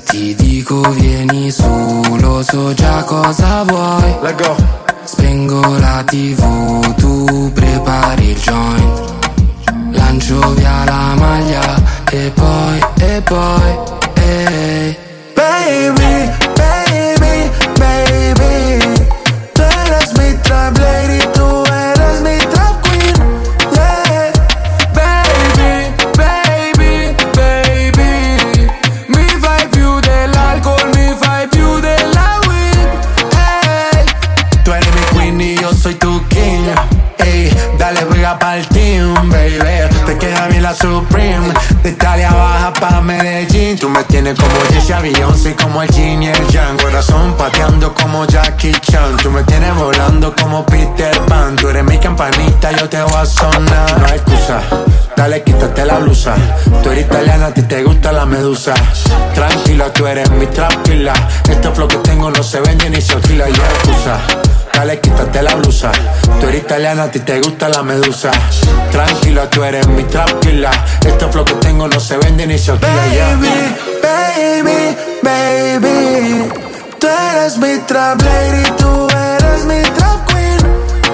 Ti 0.06 0.34
dico 0.34 0.80
vieni 0.92 1.52
su, 1.52 2.16
lo 2.22 2.42
so 2.42 2.74
già 2.74 3.04
cosa 3.04 3.64
vuoi. 3.64 4.16
Spengo 5.04 5.78
la 5.78 6.02
tv, 6.06 6.96
tu 6.96 7.52
prepari 7.54 8.30
il 8.30 8.40
joint. 8.40 9.14
Lancio 9.92 10.40
via 10.54 10.86
la 10.86 11.14
maglia 11.18 11.76
e 12.10 12.32
poi, 12.34 12.80
e 13.02 13.22
poi, 13.22 13.78
ehi. 14.14 14.98
Baby, 15.36 15.94
baby, 15.94 16.49
pa' 42.80 43.02
Medellín. 43.02 43.78
Tú 43.78 43.90
me 43.90 44.04
tienes 44.04 44.36
como 44.36 44.56
Jesse 44.72 45.02
Beyoncé, 45.02 45.56
como 45.56 45.82
el 45.82 45.90
Jin 45.90 46.24
y 46.24 46.28
el 46.28 46.48
Yang. 46.48 46.78
Corazón 46.78 47.36
pateando 47.38 47.94
como 47.94 48.26
Jackie 48.26 48.72
Chan. 48.72 49.18
Tú 49.18 49.32
me 49.32 49.44
tienes 49.44 49.76
volando 49.76 50.34
como 50.36 50.66
Peter 50.66 51.20
Pan. 51.26 51.56
Tú 51.56 51.70
eres 51.70 51.84
mi 51.84 51.98
campanita, 51.98 52.72
yo 52.72 52.88
te 52.90 53.02
voy 53.02 53.16
a 53.16 53.26
sonar. 53.26 54.00
No 54.00 54.06
hay 54.06 54.14
excusa. 54.14 54.62
Dale, 55.16 55.44
quítate 55.44 55.86
la 55.86 56.00
blusa. 56.00 56.36
Tú 56.82 56.92
eres 56.92 57.06
italiana, 57.06 57.48
a 57.48 57.54
ti 57.54 57.64
te 57.64 57.84
gusta 57.84 58.12
la 58.12 58.26
medusa. 58.26 58.74
Tranquila, 59.34 59.92
tú 59.94 60.08
eres 60.08 60.30
mi 60.32 60.48
tranquila. 60.48 61.14
Este 61.50 61.70
flow 61.72 61.88
que 61.88 61.98
tengo 61.98 62.32
no 62.32 62.44
se 62.44 62.62
vende 62.62 62.90
ni 62.90 63.02
se 63.02 63.14
alquila. 63.14 63.50
Y 63.50 63.52
excusa. 63.52 64.49
Dale, 64.74 65.00
quítate 65.02 65.42
la 65.42 65.56
blusa. 65.56 65.92
Tú 66.40 66.48
eres 66.48 66.62
italiana, 66.64 67.04
a 67.04 67.12
ti 67.12 67.20
te 67.20 67.40
gusta 67.42 67.68
la 67.70 67.84
medusa. 67.84 68.32
Tranquila, 68.92 69.50
tú 69.50 69.64
eres 69.64 69.88
mi 69.88 70.04
tranquila. 70.04 70.72
Este 71.06 71.28
flow 71.28 71.44
que 71.46 71.54
tengo 71.56 71.88
no 71.88 72.00
se 72.00 72.18
vende 72.18 72.48
ni 72.48 72.58
se 72.58 72.72
alquila. 72.72 73.08
yeah. 73.14 73.36
Baby, 73.36 74.98
baby, 75.22 75.80
baby. 75.80 76.50
Tú 77.00 77.08
eres 77.08 77.58
mi 77.58 77.78
trap 77.88 78.22
lady, 78.22 78.64
tú 78.78 79.08
eres 79.10 79.66
mi 79.66 79.82
trap 79.98 80.26
queen. 80.32 80.60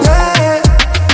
Yeah. 0.03 0.61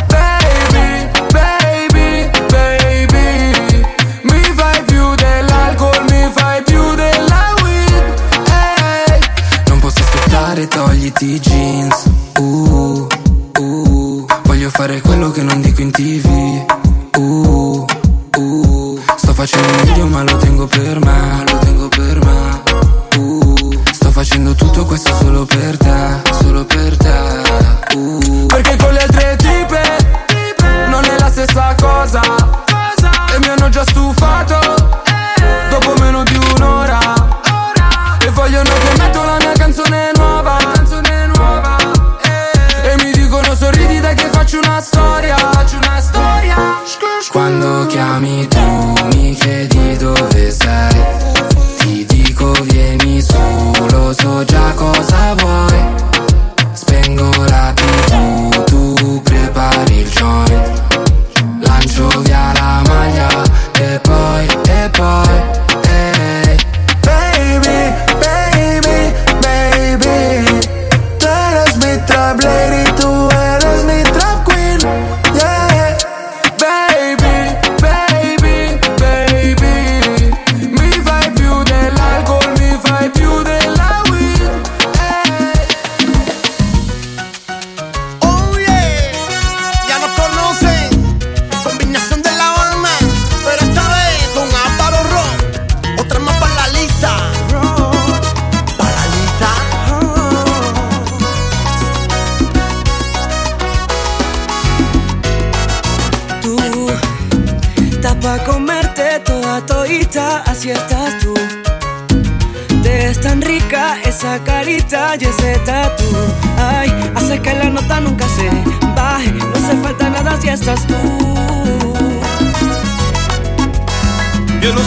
Baby, 0.10 1.10
baby, 1.34 2.30
baby 2.52 3.86
Mi 4.24 4.42
fai 4.56 4.84
più 4.84 5.16
dell'alcol, 5.16 6.04
mi 6.10 6.32
fai 6.36 6.62
più 6.64 6.96
della 6.96 7.54
weed 7.64 8.04
Ehi 8.48 9.20
Non 9.68 9.80
posso 9.80 10.00
aspettare, 10.00 10.68
togliti 10.68 11.34
i 11.36 11.40
jeans 11.40 12.10
Video 19.84 20.08
ma 20.08 20.24
lo 20.24 20.31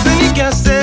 nothing 0.04 0.26
you 0.26 0.32
can 0.34 0.52
say. 0.52 0.73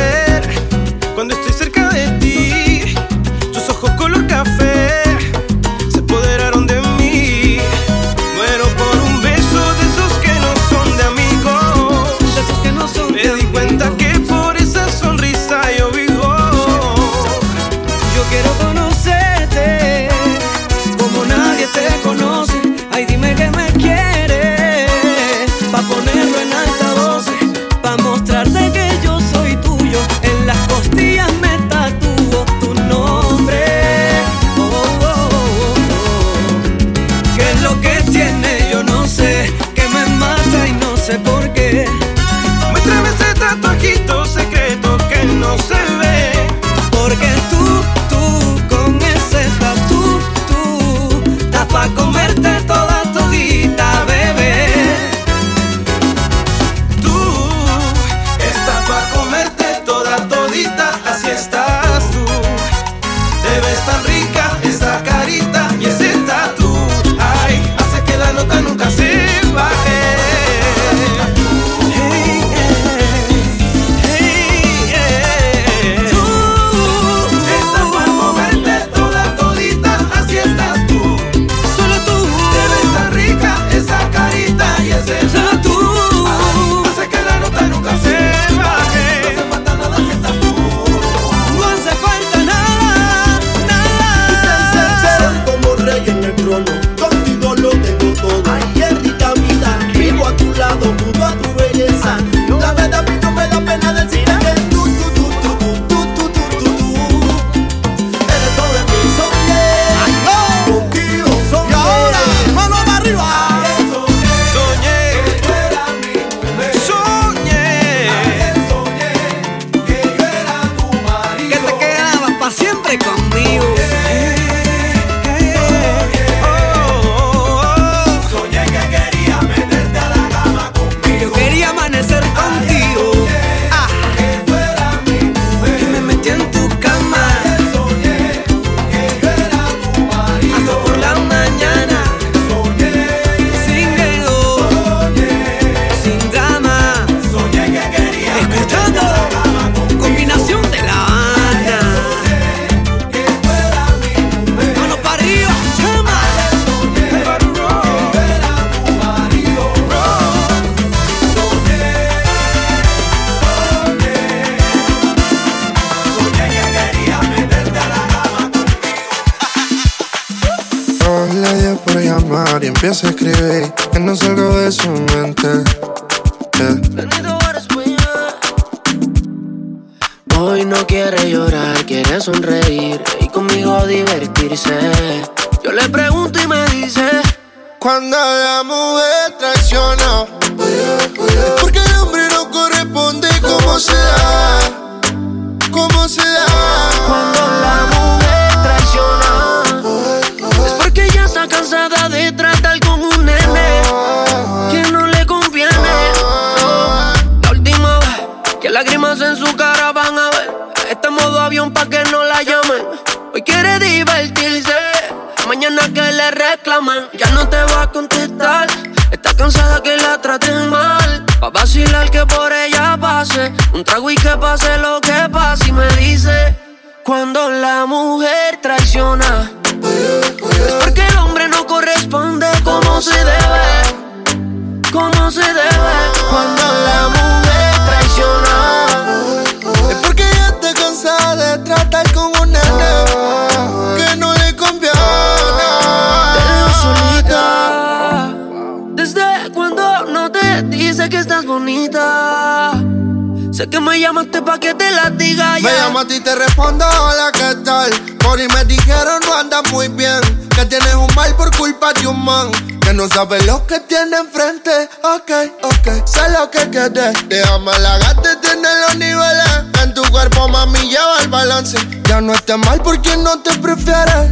Sabe 263.22 263.40
lo 263.44 263.68
que 263.68 263.80
tiene 263.82 264.18
enfrente, 264.18 264.90
ok, 265.04 265.32
ok. 265.62 266.08
Sé 266.08 266.28
lo 266.32 266.50
que 266.50 266.68
quieres, 266.72 267.14
déjame 267.30 267.78
la 267.78 268.00
gata, 268.00 268.42
tiene 268.42 268.68
los 268.82 268.98
niveles. 268.98 269.64
En 269.84 269.94
tu 269.94 270.02
cuerpo, 270.10 270.48
mami, 270.48 270.90
lleva 270.90 271.20
el 271.22 271.28
balance. 271.28 271.78
Ya 272.06 272.20
no 272.20 272.34
estés 272.34 272.58
mal 272.58 272.82
porque 272.82 273.16
no 273.18 273.40
te 273.44 273.54
prefieres. 273.60 274.32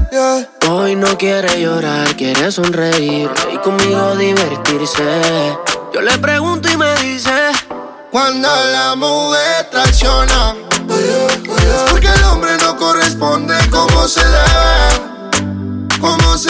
Hoy 0.68 0.96
no 0.96 1.16
quiere 1.20 1.62
llorar, 1.62 2.16
quiere 2.16 2.52
sonreír 2.52 3.30
y 3.54 3.58
conmigo 3.60 4.16
divertirse. 4.16 5.56
Yo 5.94 6.02
le 6.02 6.18
pregunto 6.18 6.68
y 6.68 6.76
me 6.76 6.96
dice: 6.96 7.52
Cuando 8.10 8.50
la 8.50 8.96
mujer 8.96 9.70
traiciona, 9.70 10.56
es 10.90 11.92
porque 11.92 12.08
el 12.08 12.24
hombre 12.24 12.58
no 12.58 12.76
corresponde 12.76 13.56
como 13.70 14.08
se 14.08 14.26
debe. 14.26 15.10
Como 16.02 16.38
se 16.40 16.50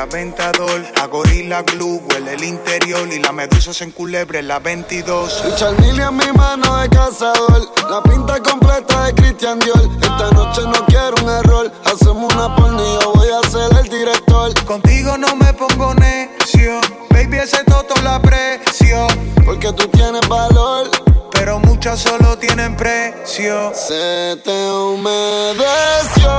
la 0.00 0.06
ventador. 0.06 0.80
A 1.02 1.06
gorila 1.08 1.62
glue 1.62 2.00
huele 2.08 2.32
el 2.32 2.44
interior 2.44 3.06
y 3.12 3.18
la 3.18 3.32
medusa 3.32 3.74
se 3.74 3.84
enculebre 3.84 4.38
en 4.38 4.48
la 4.48 4.58
22. 4.58 5.44
El 5.44 5.54
charnilio 5.56 6.08
en 6.08 6.16
mi 6.16 6.32
mano 6.32 6.78
de 6.78 6.88
cazador, 6.88 7.70
la 7.90 8.02
pinta 8.02 8.40
completa 8.40 9.04
de 9.04 9.14
Christian 9.14 9.58
Dior. 9.58 9.82
Esta 10.00 10.30
noche 10.30 10.62
no 10.62 10.86
quiero 10.86 11.14
un 11.22 11.28
error, 11.28 11.70
hacemos 11.84 12.32
una 12.32 12.56
pornillo, 12.56 13.00
yo 13.00 13.12
voy 13.12 13.28
a 13.28 13.42
ser 13.50 13.70
el 13.78 13.88
director. 13.90 14.64
Contigo 14.64 15.18
no 15.18 15.36
me 15.36 15.52
pongo 15.52 15.92
necio, 15.94 16.80
baby 17.10 17.36
ese 17.36 17.62
toto 17.64 17.94
la 18.02 18.22
precio. 18.22 19.06
Porque 19.44 19.70
tú 19.72 19.86
tienes 19.88 20.26
valor 20.28 20.88
pero 21.32 21.58
muchas 21.58 22.00
solo 22.00 22.38
tienen 22.38 22.76
precio. 22.76 23.72
Se 23.74 24.36
te 24.44 24.70
humedeció. 24.70 26.30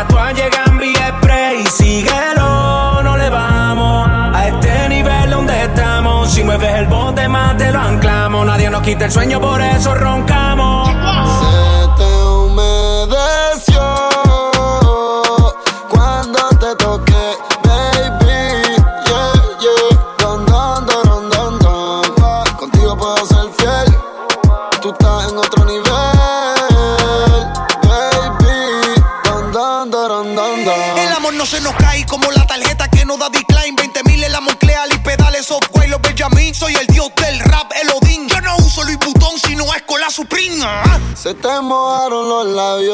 Ya 0.00 0.08
tú 0.08 0.18
has 0.18 0.32
llegado 0.32 0.70
en 0.70 0.78
Villa 0.78 1.14
y 1.60 1.66
síguelo, 1.66 3.02
no 3.02 3.18
le 3.18 3.28
vamos. 3.28 4.08
A 4.34 4.48
este 4.48 4.88
nivel 4.88 5.28
donde 5.28 5.64
estamos, 5.64 6.32
si 6.32 6.42
mueves 6.42 6.72
el 6.72 6.86
bote 6.86 7.28
más 7.28 7.54
te 7.58 7.70
lo 7.70 7.80
anclamos. 7.80 8.46
Nadie 8.46 8.70
nos 8.70 8.80
quita 8.80 9.04
el 9.04 9.10
sueño, 9.10 9.38
por 9.42 9.60
eso 9.60 9.94
roncamos. 9.94 10.79
la 42.60 42.76
vida. 42.76 42.89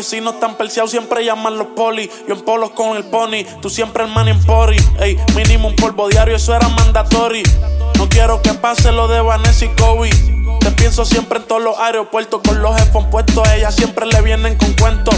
Vecinos 0.00 0.40
tan 0.40 0.54
perseados 0.54 0.90
siempre 0.90 1.26
llaman 1.26 1.58
los 1.58 1.68
poli. 1.76 2.10
Yo 2.26 2.34
en 2.34 2.40
polos 2.40 2.70
con 2.70 2.96
el 2.96 3.04
pony, 3.04 3.44
tú 3.60 3.68
siempre 3.68 4.04
el 4.04 4.10
man 4.10 4.28
en 4.28 4.42
pori. 4.46 4.78
Ey, 4.98 5.18
mínimo 5.36 5.68
un 5.68 5.76
polvo 5.76 6.08
diario, 6.08 6.36
eso 6.36 6.54
era 6.54 6.68
mandatory. 6.68 7.42
No 7.98 8.08
quiero 8.08 8.40
que 8.40 8.54
pase 8.54 8.92
lo 8.92 9.08
de 9.08 9.20
Vanessa 9.20 9.66
y 9.66 9.68
Kobe. 9.68 10.08
Te 10.60 10.70
pienso 10.70 11.04
siempre 11.04 11.40
en 11.40 11.44
todos 11.44 11.62
los 11.62 11.78
aeropuertos 11.78 12.40
con 12.42 12.62
los 12.62 12.80
headphones 12.80 13.10
puestos. 13.10 13.46
Ella 13.52 13.70
siempre 13.70 14.06
le 14.06 14.22
vienen 14.22 14.56
con 14.56 14.72
cuentos. 14.72 15.14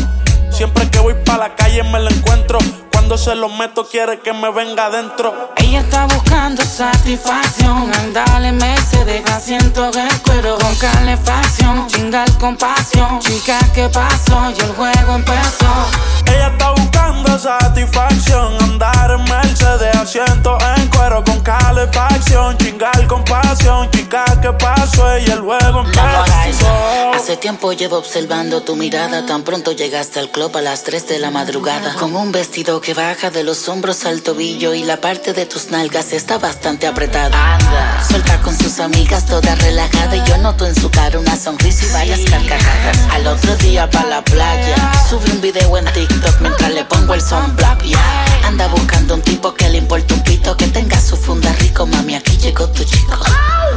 Siempre 0.51 0.91
que 0.91 0.99
voy 0.99 1.15
pa' 1.25 1.39
la 1.39 1.55
calle 1.55 1.85
me 1.85 2.01
la 2.01 2.11
encuentro. 2.11 2.59
Cuando 3.03 3.19
se 3.19 3.35
lo 3.35 3.49
meto 3.49 3.89
quiere 3.89 4.21
que 4.21 4.33
me 4.33 4.49
venga 4.53 4.87
adentro. 4.87 5.51
Ella 5.57 5.81
está 5.81 6.07
buscando 6.07 6.63
satisfacción. 6.63 7.93
Andale, 7.93 8.53
me 8.53 8.77
se 8.77 9.05
deja 9.05 9.39
asiento 9.39 9.91
en 9.93 10.19
cuero 10.19 10.57
con 10.57 10.73
calefacción. 10.77 11.89
Chingar 11.89 12.31
con 12.39 12.57
pasión. 12.57 13.19
Chica, 13.19 13.59
¿qué 13.75 13.89
pasó? 13.89 14.53
Y 14.57 14.61
el 14.61 14.73
juego 14.75 15.17
empezó. 15.17 16.12
Ella 16.27 16.49
está 16.49 16.71
buscando 16.71 17.39
satisfacción. 17.39 18.57
Andar 18.63 19.11
en 19.11 19.25
Mercedes, 19.25 19.95
asiento 19.97 20.59
en 20.77 20.89
cuero 20.89 21.23
con 21.25 21.41
calefacción. 21.41 22.57
Chingar 22.59 23.07
con 23.07 23.25
pasión. 23.25 23.91
Chica, 23.91 24.25
¿qué 24.41 24.53
pasó? 24.53 25.19
Y 25.19 25.31
el 25.31 25.41
juego 25.41 25.81
empezó. 25.81 27.13
Hace 27.15 27.37
tiempo 27.37 27.73
llevo 27.73 27.99
observando 27.99 28.63
tu 28.63 28.77
mirada. 28.77 29.27
Tan 29.27 29.43
pronto 29.43 29.73
llegaste 29.73 30.19
al 30.19 30.31
club 30.31 30.57
a 30.57 30.63
las 30.63 30.83
3 30.83 31.09
de 31.09 31.19
la 31.19 31.31
madrugada. 31.31 31.95
Con 31.95 32.15
un 32.17 32.33
vestido 32.33 32.81
que 32.81 32.95
baja 32.95 33.31
de 33.31 33.45
los 33.45 33.69
hombros 33.69 34.05
al 34.05 34.23
tobillo 34.23 34.75
y 34.75 34.83
la 34.85 35.01
parte 35.01 35.33
de 35.33 35.47
tus 35.47 35.71
nalgas 35.71 36.13
está 36.13 36.39
bastante 36.39 36.87
apretada. 36.87 37.55
Anda. 37.55 38.05
Suelta 38.07 38.41
con 38.41 38.57
sus 38.57 38.81
amigas 38.81 39.27
toda 39.27 39.55
relajada 39.57 40.17
y 40.17 40.23
yo 40.29 40.37
noto 40.39 40.67
en 40.67 40.75
su 40.75 40.91
cara 40.91 41.19
una 41.19 41.37
sonrisa 41.37 41.87
y 41.87 41.93
varias 41.93 42.21
carcajadas. 42.31 42.99
Al 43.11 43.27
otro 43.27 43.55
día 43.57 43.89
pa' 43.89 44.05
la 44.05 44.23
playa, 44.23 44.77
sube 45.09 45.31
un 45.31 45.41
video 45.41 45.77
en 45.79 45.85
TikTok 45.93 46.12
mientras 46.41 46.71
le 46.73 46.85
pongo 46.85 47.15
el 47.15 47.21
sunblock. 47.21 47.83
Yeah. 47.83 48.47
Anda 48.47 48.67
buscando 48.69 49.15
un 49.15 49.23
tipo 49.23 49.55
que 49.55 49.69
le 49.69 49.79
importa 49.79 50.15
un 50.15 50.23
pito 50.23 50.57
que 50.57 50.67
tenga 50.69 51.01
su 51.01 51.17
funda 51.17 51.53
rico, 51.55 51.87
mami, 51.87 52.15
aquí 52.15 52.37
llegó 52.37 52.69
tu 52.69 52.85
chico. 52.85 53.19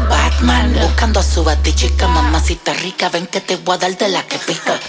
Batman 0.10 0.74
buscando 0.74 1.20
a 1.20 1.24
su 1.24 1.44
batichica, 1.44 2.08
mamacita 2.08 2.74
rica, 2.74 3.10
ven 3.10 3.28
que 3.28 3.42
te 3.42 3.56
voy 3.58 3.76
a 3.76 3.78
dar 3.78 3.98
de 3.98 4.10
la 4.10 4.24
que 4.24 4.38
pica. 4.40 4.80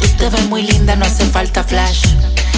Tú 0.00 0.06
te 0.18 0.30
ves 0.30 0.44
muy 0.48 0.62
linda, 0.62 0.96
no 0.96 1.04
hace 1.04 1.24
falta 1.26 1.62
flash. 1.62 2.04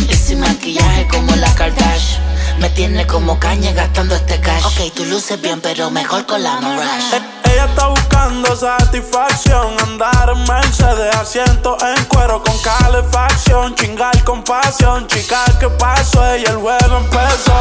Y 0.08 0.14
sin 0.14 0.40
maquillaje 0.40 1.08
como 1.08 1.34
la 1.36 1.52
Kardashian. 1.54 2.28
Me 2.60 2.70
tiene 2.70 3.06
como 3.06 3.38
caña 3.38 3.72
gastando 3.72 4.14
este 4.16 4.40
cash. 4.40 4.64
Ok, 4.64 4.92
tú 4.94 5.04
luces 5.04 5.40
bien, 5.40 5.60
pero 5.60 5.90
mejor 5.90 6.26
con 6.26 6.42
la 6.42 6.60
Mirage. 6.60 7.38
Ella 7.52 7.64
está 7.66 7.88
buscando 7.88 8.56
satisfacción. 8.56 9.74
Andar 9.82 10.30
en 10.34 10.44
Mercedes, 10.44 11.14
asiento 11.16 11.76
en 11.80 12.04
cuero 12.04 12.42
con 12.42 12.56
calefacción. 12.58 13.74
Chingar 13.74 14.22
con 14.24 14.42
pasión, 14.44 15.06
chica, 15.06 15.44
¿qué 15.58 15.68
pasó? 15.68 16.36
Y 16.36 16.44
el 16.44 16.56
juego 16.56 16.98
empezó. 16.98 17.58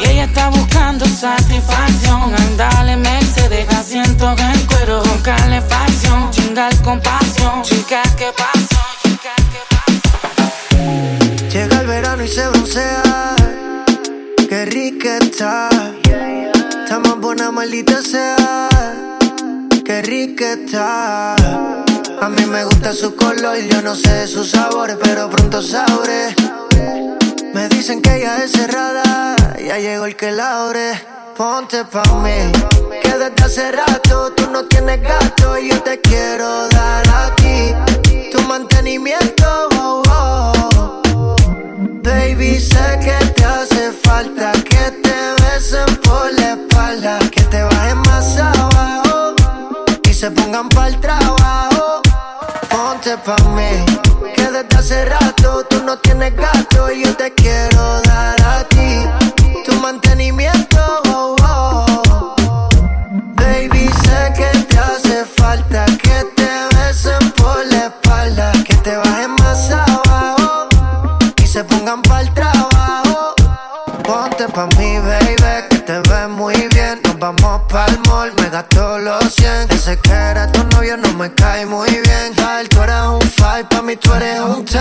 Y 0.00 0.10
ella 0.10 0.24
está 0.24 0.48
buscando 0.48 1.06
satisfacción. 1.06 2.34
Andar 2.34 2.88
en 2.88 3.02
Mercedes, 3.02 3.68
asiento 3.74 4.34
en 4.38 4.66
cuero 4.66 5.02
con 5.02 5.18
calefacción. 5.22 6.30
Chingar 6.30 6.74
con 6.82 7.00
pasión, 7.00 7.62
chica, 7.62 8.02
¿qué 8.16 8.32
pasó? 8.36 8.80
Llega 11.52 11.80
el 11.80 11.86
verano 11.88 12.22
y 12.22 12.28
se 12.28 12.46
broncea. 12.48 13.34
Qué 14.48 14.64
rica 14.66 15.18
está. 15.18 15.68
Está 16.04 16.98
más 17.00 17.16
buena, 17.18 17.50
maldita 17.50 18.00
sea. 18.02 18.68
Qué 19.90 20.02
rica 20.02 20.52
está. 20.52 21.34
A 21.34 22.28
mí 22.28 22.46
me 22.46 22.62
gusta 22.62 22.92
su 22.92 23.16
color, 23.16 23.56
yo 23.58 23.82
no 23.82 23.96
sé 23.96 24.28
su 24.28 24.44
sabor, 24.44 24.96
pero 25.02 25.28
pronto 25.28 25.60
sabré. 25.60 26.32
Me 27.52 27.68
dicen 27.68 28.00
que 28.00 28.18
ella 28.18 28.36
es 28.44 28.52
cerrada, 28.52 29.34
ya 29.58 29.78
llegó 29.78 30.04
el 30.04 30.14
que 30.14 30.30
la 30.30 30.64
abre. 30.64 30.92
Ponte 31.36 31.84
pa' 31.86 32.04
mí, 32.22 32.52
que 33.02 33.14
desde 33.18 33.44
hace 33.44 33.72
rato 33.72 34.32
tú 34.36 34.48
no 34.52 34.62
tienes 34.66 35.02
gato 35.02 35.58
y 35.58 35.70
yo 35.70 35.82
te 35.82 36.00
quiero 36.00 36.68
dar 36.68 37.08
a 37.08 37.34
ti 37.34 37.74
tu 38.30 38.40
mantenimiento. 38.42 39.44
Oh, 39.76 40.02
oh. 40.08 41.34
Baby, 42.04 42.60
sé 42.60 43.00
que 43.02 43.26
te 43.32 43.44
hace 43.44 43.90
falta 44.04 44.52
que 44.52 44.84
te 45.02 45.18
besen 45.42 45.96
por 45.96 46.32
la 46.34 46.52
espalda, 46.52 47.18
que 47.32 47.42
te 47.42 47.60
bajen 47.64 47.98
más 48.02 48.36
y 48.36 48.59
se 50.20 50.30
pongan 50.32 50.68
pa'l 50.68 51.00
trabajo. 51.00 52.02
Ponte 52.68 53.16
pa' 53.24 53.42
mí, 53.56 53.72
que 54.36 54.42
desde 54.54 54.76
hace 54.76 55.04
rato 55.06 55.64
tú 55.70 55.82
no 55.82 55.96
tienes 55.96 56.36
gato 56.36 56.92
y 56.92 57.04
yo 57.04 57.16
te 57.16 57.32
quiero 57.32 58.02
dar 58.02 58.36
a 58.42 58.62
ti 58.64 59.06
tu 59.64 59.72
mantenimiento. 59.76 60.78
Oh, 61.08 61.36
oh. 61.42 62.68
Baby, 63.34 63.88
sé 64.04 64.20
que 64.36 64.50
te 64.68 64.78
hace 64.78 65.24
falta 65.24 65.86
que 65.86 66.18
te 66.36 66.50
besen 66.76 67.32
por 67.38 67.64
la 67.72 67.86
espalda, 67.86 68.52
que 68.68 68.76
te 68.76 68.96
bajen 68.96 69.32
más 69.38 69.70
abajo 69.70 70.68
y 71.42 71.46
se 71.46 71.64
pongan 71.64 72.02
pa'l 72.02 72.28
trabajo. 72.34 73.34
Ponte 74.04 74.46
pa' 74.48 74.66
mí, 74.76 74.98
baby, 74.98 75.34
que 75.70 75.78
te 75.78 75.98
ves 76.10 76.28
muy 76.28 76.68
bien. 76.74 77.00
Nos 77.04 77.18
vamos 77.18 77.62
pa'l 77.70 77.98
mall, 78.06 78.30
me 78.34 78.50
gasto 78.50 78.98
los 78.98 79.24
100. 79.34 79.69
Que 79.98 80.12
era 80.12 80.46
tu 80.52 80.62
novio 80.68 80.96
no 80.96 81.12
me 81.14 81.34
cae 81.34 81.66
muy 81.66 81.90
bien. 81.90 82.34
Tal, 82.36 82.68
tú 82.68 82.80
eres 82.80 82.94
un 83.06 83.20
5, 83.22 83.68
pa' 83.68 83.82
mí 83.82 83.96
tú 83.96 84.14
eres 84.14 84.38
un 84.40 84.64
10. 84.64 84.78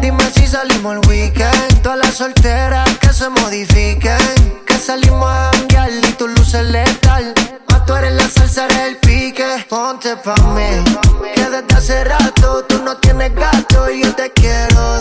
Dime 0.00 0.30
si 0.32 0.46
salimos 0.46 0.94
el 0.94 1.08
weekend. 1.08 1.82
Todas 1.82 1.98
las 1.98 2.14
solteras 2.14 2.88
que 3.00 3.12
se 3.12 3.28
modifiquen. 3.28 4.62
Que 4.64 4.74
salimos 4.78 5.28
a 5.28 5.50
janguear 5.52 5.90
y 5.90 6.12
tu 6.12 6.28
luces 6.28 6.64
letal. 6.66 7.34
Más 7.68 7.84
tú 7.84 7.94
eres 7.96 8.12
la 8.12 8.28
salsa, 8.28 8.66
eres 8.66 8.78
el 8.78 8.96
pique. 8.98 9.66
Ponte 9.68 10.14
pa' 10.16 10.36
mí, 10.54 10.84
que 11.34 11.42
desde 11.42 11.74
hace 11.76 12.04
rato 12.04 12.64
tú 12.68 12.80
no 12.80 12.96
tienes 12.98 13.34
gato 13.34 13.90
y 13.90 14.04
yo 14.04 14.14
te 14.14 14.30
quiero 14.30 14.91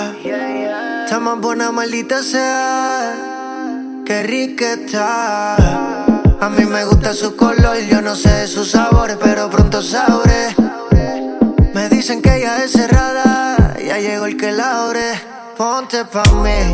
está. 0.00 1.20
Más 1.20 1.40
buena, 1.40 1.70
maldita 1.70 2.22
sea. 2.22 3.14
Qué 4.06 4.22
rica 4.22 4.72
está. 4.72 5.56
A 6.40 6.48
mí 6.48 6.64
me 6.64 6.84
gusta 6.84 7.12
su 7.12 7.36
color, 7.36 7.76
yo 7.90 8.00
no 8.00 8.14
sé 8.14 8.46
su 8.46 8.64
sabor, 8.64 9.18
pero 9.22 9.50
pronto 9.50 9.82
sabré. 9.82 10.54
Me 11.74 11.88
dicen 11.88 12.22
que 12.22 12.36
ella 12.36 12.64
es 12.64 12.72
cerrada, 12.72 13.76
ya 13.78 13.98
llegó 13.98 14.26
el 14.26 14.36
que 14.36 14.52
la 14.52 14.84
abre. 14.84 15.20
Ponte 15.56 16.04
pa' 16.06 16.22
mí, 16.42 16.72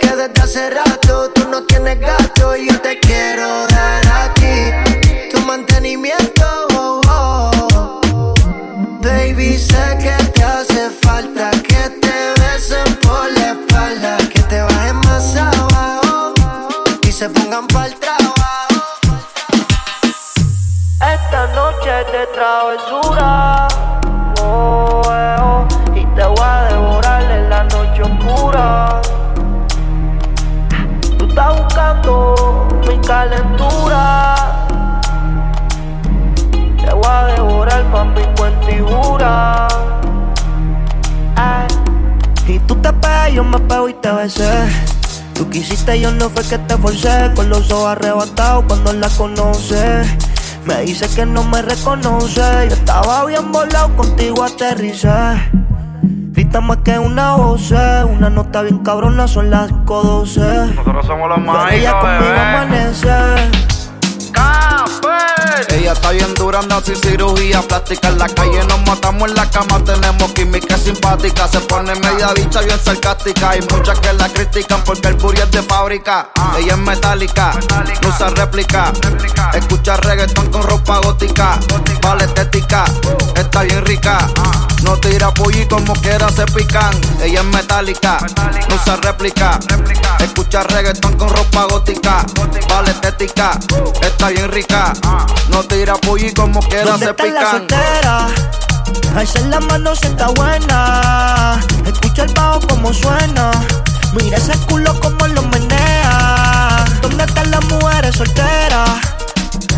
que 0.00 0.08
desde 0.14 0.40
hace 0.40 0.70
rato 0.70 1.30
tú 1.34 1.48
no 1.50 1.62
tienes 1.64 1.98
gato 1.98 2.56
y 2.56 2.68
yo 2.68 2.80
te 2.80 3.00
quiero 3.00 3.66
dar 3.66 4.06
a 4.06 4.34
ti 4.34 5.28
tu 5.32 5.40
mantenimiento. 5.40 6.44
oh, 6.76 7.00
oh. 7.08 8.34
Baby, 9.02 9.58
sé 9.58 9.98
que 10.00 10.27
de 22.12 22.26
travesura. 22.34 23.68
Oh, 24.42 25.02
eh, 25.10 25.36
oh, 25.40 25.66
y 25.94 26.04
te 26.14 26.24
voy 26.24 26.38
a 26.40 26.64
devorar 26.70 27.22
en 27.22 27.50
la 27.50 27.64
noche 27.64 28.02
oscura. 28.02 29.00
Tú 31.18 31.26
estás 31.26 31.62
buscando 31.62 32.68
mi 32.86 32.98
calentura. 33.06 34.34
Te 36.84 36.92
voy 36.92 37.06
a 37.06 37.24
devorar, 37.34 37.84
papi, 37.92 38.22
cuentigura. 38.36 39.68
Y 42.46 42.58
tú 42.60 42.74
te 42.76 42.90
pegas, 42.94 43.32
yo 43.32 43.44
me 43.44 43.58
pego 43.58 43.90
y 43.90 43.94
te 43.94 44.10
besé. 44.10 44.50
Tú 45.34 45.50
quisiste, 45.50 46.00
yo 46.00 46.10
no 46.12 46.30
fue 46.30 46.42
que 46.44 46.56
te 46.56 46.76
forcé. 46.78 47.30
Con 47.36 47.50
los 47.50 47.70
ojos 47.70 47.88
arrebatados 47.88 48.64
cuando 48.66 48.94
la 48.94 49.10
conoce. 49.10 50.04
Me 50.68 50.82
dice 50.82 51.08
que 51.16 51.24
no 51.24 51.42
me 51.44 51.62
reconoce. 51.62 52.68
Yo 52.68 52.74
estaba 52.74 53.24
bien 53.24 53.50
volado, 53.50 53.96
contigo 53.96 54.44
aterricé. 54.44 55.08
Grita 56.02 56.60
más 56.60 56.76
que 56.84 56.98
una 56.98 57.36
voz, 57.36 57.70
una 57.70 58.28
nota 58.28 58.60
bien 58.60 58.80
cabrona, 58.80 59.26
son 59.26 59.48
las 59.48 59.70
5.12. 59.70 60.74
Nosotros 60.74 61.06
somos 61.06 61.28
los 61.30 61.38
más 61.38 61.72
Ella 61.72 61.98
conmigo 61.98 62.38
amanece. 62.38 63.08
Ella 65.70 65.92
está 65.92 66.10
bien 66.10 66.32
dura, 66.34 66.60
anda 66.60 66.80
sin 66.84 66.96
cirugía 66.96 67.62
plástica. 67.62 68.08
En 68.08 68.18
la 68.18 68.28
calle 68.28 68.62
nos 68.68 68.80
matamos 68.86 69.28
en 69.28 69.34
la 69.34 69.50
cama, 69.50 69.82
tenemos 69.84 70.32
química 70.32 70.78
simpática. 70.78 71.48
Se 71.48 71.60
pone 71.60 71.94
media 71.96 72.32
bicha 72.34 72.60
bien 72.60 72.78
sarcástica. 72.78 73.50
Hay 73.50 73.60
muchas 73.62 73.98
que 73.98 74.12
la 74.12 74.28
critican 74.28 74.82
porque 74.84 75.08
el 75.08 75.16
puri 75.16 75.40
es 75.40 75.50
de 75.50 75.62
fábrica. 75.62 76.30
Ella 76.58 76.74
es 76.74 76.78
metálica, 76.78 77.58
no 78.02 78.08
usa 78.08 78.30
réplica. 78.30 78.92
Escucha 79.54 79.96
reggaetón 79.96 80.50
con 80.50 80.62
ropa 80.62 80.98
gótica. 80.98 81.58
Vale 82.02 82.24
estética, 82.24 82.84
está 83.34 83.62
bien 83.62 83.84
rica. 83.84 84.28
No 84.82 84.96
tira 84.96 85.34
pulli 85.34 85.66
como 85.66 85.92
quiera 85.94 86.30
se 86.30 86.46
pican. 86.46 86.94
Ella 87.20 87.40
es 87.40 87.46
metálica, 87.46 88.18
no 88.68 88.74
usa 88.76 88.96
réplica. 88.96 89.58
Escucha 90.20 90.62
reggaetón 90.62 91.16
con 91.16 91.28
ropa 91.28 91.64
gótica. 91.64 92.24
Vale 92.68 92.92
estética, 92.92 93.58
está 94.02 94.28
bien 94.28 94.50
rica. 94.50 94.92
No 95.50 95.62
tira 95.64 95.94
pulli 95.94 96.32
como 96.32 96.60
quiera 96.60 96.84
¿Dónde 96.84 97.06
se 97.06 97.10
está 97.10 97.26
la 97.26 97.50
soltera? 97.50 98.26
Alza 99.16 99.40
la 99.40 99.60
mano 99.60 99.94
si 99.94 100.06
está 100.06 100.28
buena. 100.28 101.60
Escucha 101.84 102.24
el 102.24 102.32
bajo 102.34 102.60
como 102.68 102.92
suena. 102.92 103.50
Mira 104.14 104.36
ese 104.38 104.56
culo 104.66 104.98
como 105.00 105.26
lo 105.26 105.42
menea. 105.42 106.84
¿Dónde 107.02 107.24
están 107.24 107.50
las 107.50 107.64
mujeres 107.64 108.16
solteras? 108.16 108.90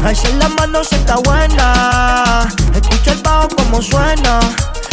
Alza 0.05 0.29
la 0.39 0.49
mano 0.49 0.85
si 0.85 0.97
está 0.97 1.17
buena. 1.17 2.49
Escucha 2.75 3.13
el 3.13 3.23
bajo 3.23 3.49
como 3.57 3.81
suena. 3.81 4.41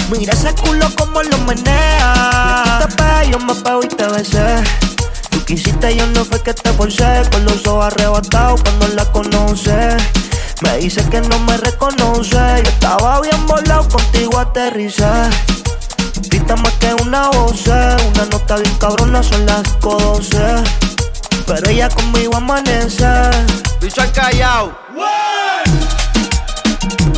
Mira 0.09 0.33
ese 0.33 0.53
culo 0.55 0.87
como 0.95 1.21
lo 1.23 1.37
menea. 1.39 2.79
Tú 2.81 2.87
te 2.87 2.95
pegas, 2.95 3.27
yo 3.27 3.39
me 3.39 3.55
pego 3.55 3.83
y 3.83 3.87
te 3.87 4.07
besé. 4.07 4.63
Tú 5.29 5.43
quisiste, 5.43 5.95
yo 5.95 6.07
no 6.07 6.23
fue 6.23 6.41
que 6.41 6.53
te 6.53 6.71
forcé. 6.73 7.23
Con 7.31 7.43
los 7.45 7.65
ojos 7.67 7.87
arrebatados 7.87 8.61
cuando 8.61 8.87
la 8.89 9.05
conoce. 9.11 9.97
Me 10.61 10.77
dice 10.77 11.07
que 11.09 11.21
no 11.21 11.39
me 11.39 11.57
reconoce. 11.57 12.35
Yo 12.35 12.69
estaba 12.69 13.21
bien 13.21 13.45
volado, 13.45 13.87
contigo 13.89 14.39
aterricé. 14.39 15.05
Grita 16.29 16.55
más 16.55 16.73
que 16.73 16.93
una 16.95 17.29
voz, 17.29 17.67
una 17.67 18.25
nota 18.31 18.55
bien 18.57 18.75
cabrona, 18.79 19.21
son 19.21 19.45
las 19.45 19.63
5.12. 19.79 20.63
Pero 21.45 21.69
ella 21.69 21.89
conmigo 21.89 22.35
amanece. 22.35 23.05
Bicho 23.79 24.01
al 24.01 24.11
callao. 24.11 24.87
Necesito 26.87 27.16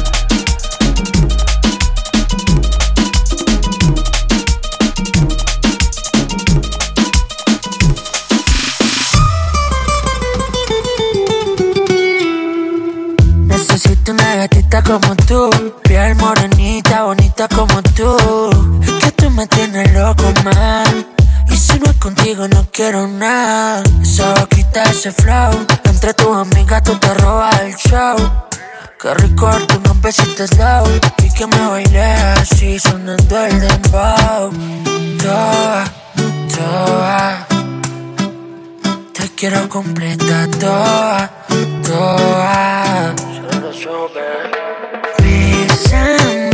gatita 14.40 14.82
como 14.84 15.16
tú, 15.28 15.49
piel 15.84 16.16
morenita, 16.16 17.03
bonita 17.03 17.48
como 17.49 17.82
tú. 17.82 18.16
Que 19.02 19.11
tú 19.11 19.30
me 19.32 19.45
tienes 19.48 19.91
loco, 19.94 20.24
man. 20.45 21.06
Y 21.49 21.57
si 21.57 21.78
no 21.80 21.91
es 21.91 21.98
contigo, 21.98 22.48
no 22.48 22.66
quiero 22.72 23.06
nada. 23.07 23.84
Esa 24.02 24.34
boquita, 24.36 24.84
ese 24.84 25.11
flow. 25.11 25.52
Entre 25.84 26.14
tus 26.14 26.36
amigas, 26.36 26.84
tú 26.84 26.95
te 26.95 27.14
robas 27.16 27.60
el 27.61 27.76
show. 27.76 28.18
Qué 29.02 29.14
rico 29.16 29.45
darte 29.48 29.78
unos 29.78 30.02
besitos 30.02 30.49
slow. 30.52 30.86
Y 31.18 31.34
que 31.34 31.45
me 31.45 31.68
baile 31.68 32.03
así, 32.03 32.80
sonando 32.80 33.45
el 33.45 33.60
dembow. 33.60 34.52
Toa, 35.22 35.84
toa. 36.56 37.48
Te 39.14 39.30
quiero 39.36 39.68
completa 39.68 40.48
toda, 43.71 44.09
toda. 44.13 45.11
Bésame, 45.19 46.53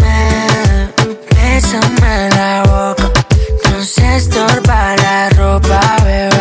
bésame 1.30 2.30
la 2.36 2.64
boca. 2.64 3.12
No 3.72 3.84
se 3.84 4.18
estorba 4.18 4.96
la 4.98 5.30
ropa, 5.30 5.80
bebé. 6.04 6.35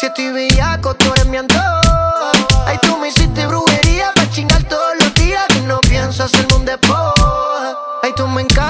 Si 0.00 0.06
estoy 0.06 0.30
bellaco, 0.30 0.94
tú 0.94 1.12
eres 1.12 1.26
mi 1.26 1.36
antojo. 1.36 1.60
Ay, 2.64 2.78
tú 2.80 2.96
me 2.96 3.08
hiciste 3.08 3.46
brujería 3.46 4.10
para 4.14 4.30
chingar 4.30 4.62
todos 4.62 4.94
los 4.98 5.12
días 5.12 5.44
que 5.48 5.60
no 5.60 5.78
pienso 5.80 6.24
hacerme 6.24 6.54
un 6.54 6.64
depósito. 6.64 8.00
Ay, 8.02 8.14
tú 8.16 8.26
me 8.26 8.40
encanta 8.40 8.69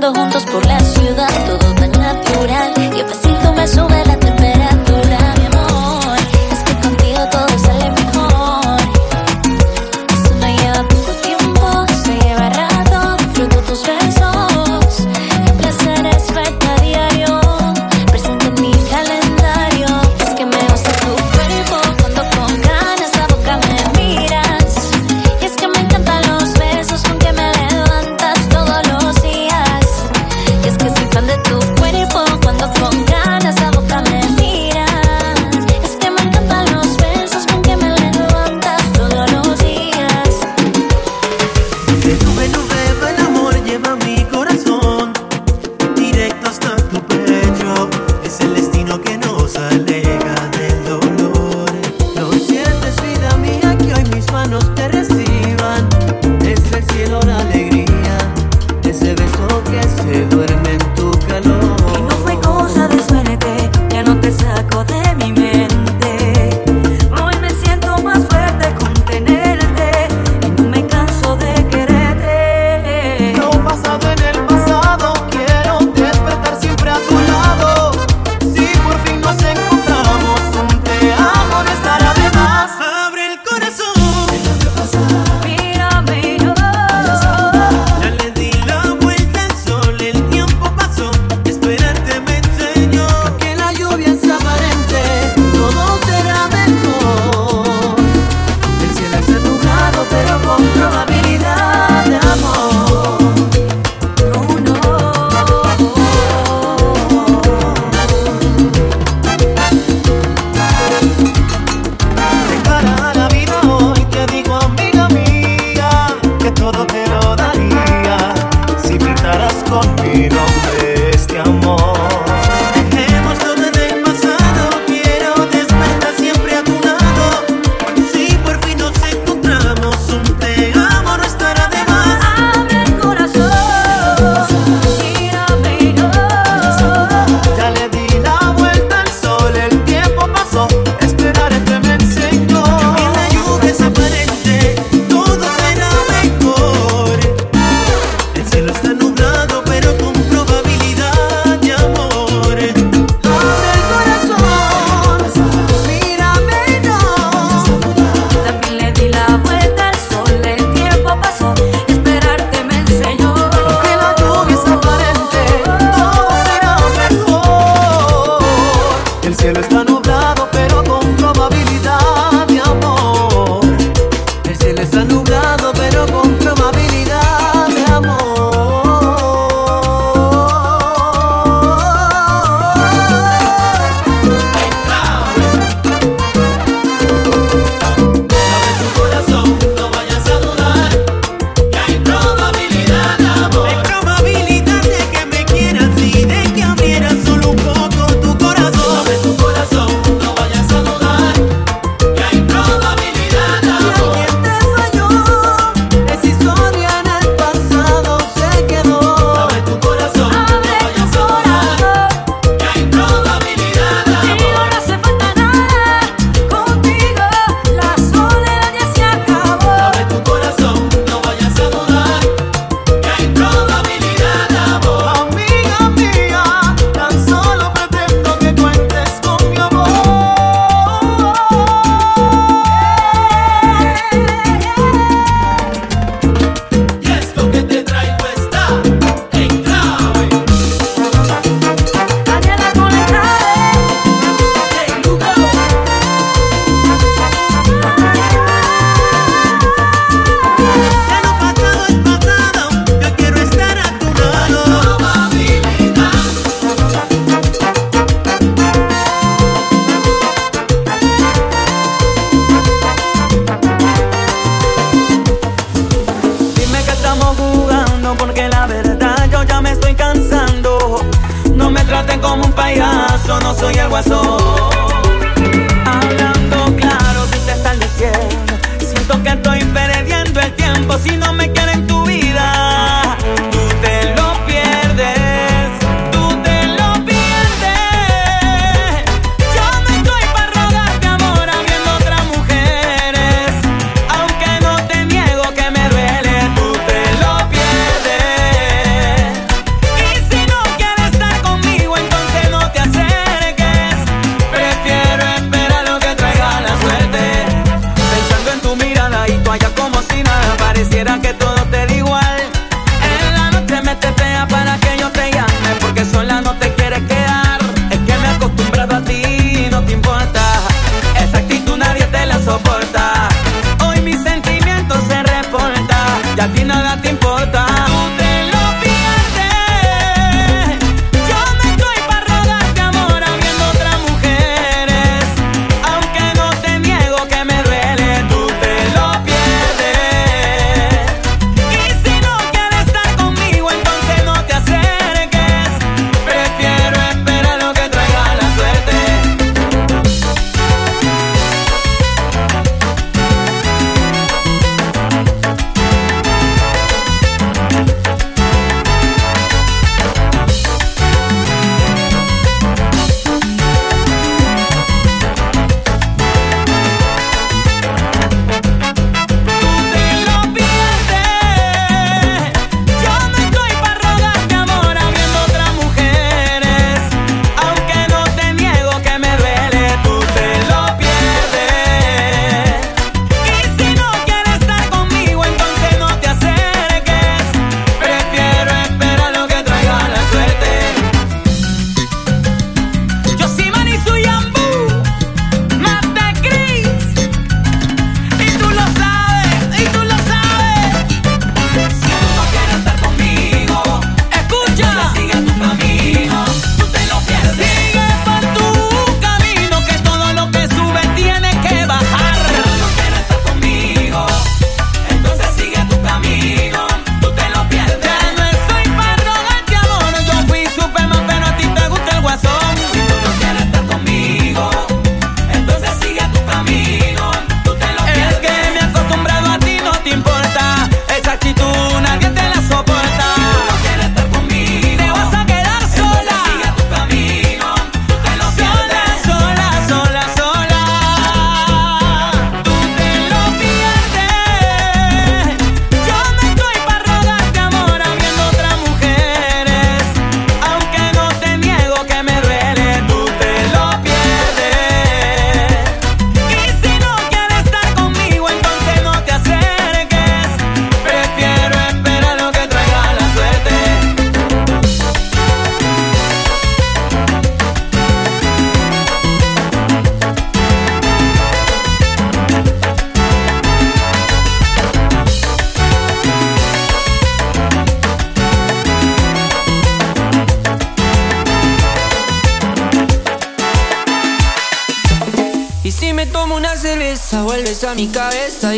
juntos 0.00 0.41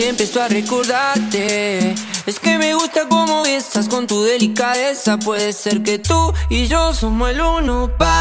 y 0.04 0.08
empiezo 0.08 0.42
a 0.42 0.48
recordarte. 0.48 1.94
Es 2.26 2.38
que 2.38 2.58
me 2.58 2.74
gusta 2.74 3.08
cómo 3.08 3.44
estás 3.46 3.88
con 3.88 4.06
tu 4.06 4.22
delicadeza. 4.22 5.18
Puede 5.18 5.52
ser 5.52 5.82
que 5.82 5.98
tú 5.98 6.32
y 6.50 6.66
yo 6.66 6.92
somos 6.92 7.30
el 7.30 7.40
uno 7.40 7.90
para. 7.96 8.13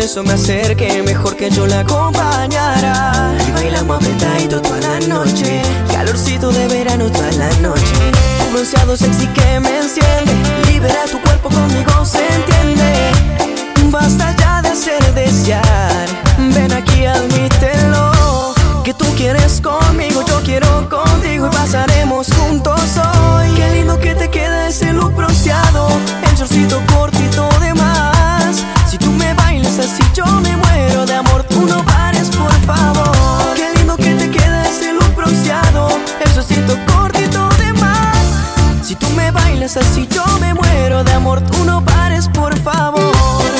por 0.00 0.06
eso 0.06 0.22
me 0.22 0.32
acerqué 0.32 1.02
Mejor 1.02 1.36
que 1.36 1.50
yo 1.50 1.66
la 1.66 1.80
acompañara. 1.80 3.34
Y 3.46 3.52
bailamos 3.52 3.96
apretadito 3.98 4.62
toda 4.62 4.80
la 4.80 4.98
noche 5.06 5.60
Calorcito 5.92 6.50
de 6.52 6.68
verano 6.68 7.10
toda 7.10 7.30
la 7.32 7.50
noche. 7.60 7.92
Un 8.46 8.52
bronceado 8.54 8.96
sexy 8.96 9.26
que 9.26 9.60
me 9.60 9.76
enciende 9.76 10.32
Libera 10.66 11.04
tu 11.10 11.20
cuerpo, 11.20 11.50
conmigo 11.50 12.04
se 12.04 12.26
entiende. 12.34 13.10
Basta 13.90 14.34
ya 14.38 14.62
de 14.62 14.70
hacer 14.70 15.02
desear 15.14 16.06
Ven 16.54 16.72
aquí, 16.72 17.04
admítelo 17.04 18.54
Que 18.84 18.94
tú 18.94 19.04
quieres 19.16 19.60
conmigo, 19.60 20.24
yo 20.26 20.40
quiero 20.44 20.88
contigo 20.88 21.48
Y 21.48 21.54
pasaremos 21.54 22.28
juntos 22.32 22.80
hoy. 22.96 23.52
Qué 23.54 23.70
lindo 23.72 23.98
que 23.98 24.14
te 24.14 24.30
queda 24.30 24.68
ese 24.68 24.94
look 24.94 25.14
bronceado 25.14 25.88
El 26.22 26.36
shortcito 26.36 26.80
cortito 26.94 27.48
de 27.60 27.74
más. 27.74 28.64
Si 28.90 28.96
tú 28.96 29.12
me 29.12 29.34
si 29.86 30.02
yo 30.14 30.26
me 30.42 30.56
muero 30.56 31.06
de 31.06 31.14
amor? 31.14 31.44
Tú 31.44 31.66
no 31.66 31.84
pares, 31.84 32.28
por 32.30 32.52
favor. 32.66 33.54
Qué 33.56 33.72
lindo 33.76 33.96
que 33.96 34.14
te 34.14 34.30
queda 34.30 34.62
ese 34.68 34.92
look 34.92 35.14
bronceado, 35.14 35.88
el 36.24 36.30
socito 36.32 36.76
cortito 36.92 37.48
de 37.58 37.72
más. 37.74 38.18
Si 38.82 38.94
tú 38.94 39.08
me 39.10 39.30
bailas 39.30 39.76
así, 39.76 40.06
yo 40.08 40.24
me 40.40 40.54
muero 40.54 41.04
de 41.04 41.12
amor. 41.12 41.40
Tú 41.40 41.64
no 41.64 41.84
pares, 41.84 42.28
por 42.28 42.58
favor. 42.60 43.59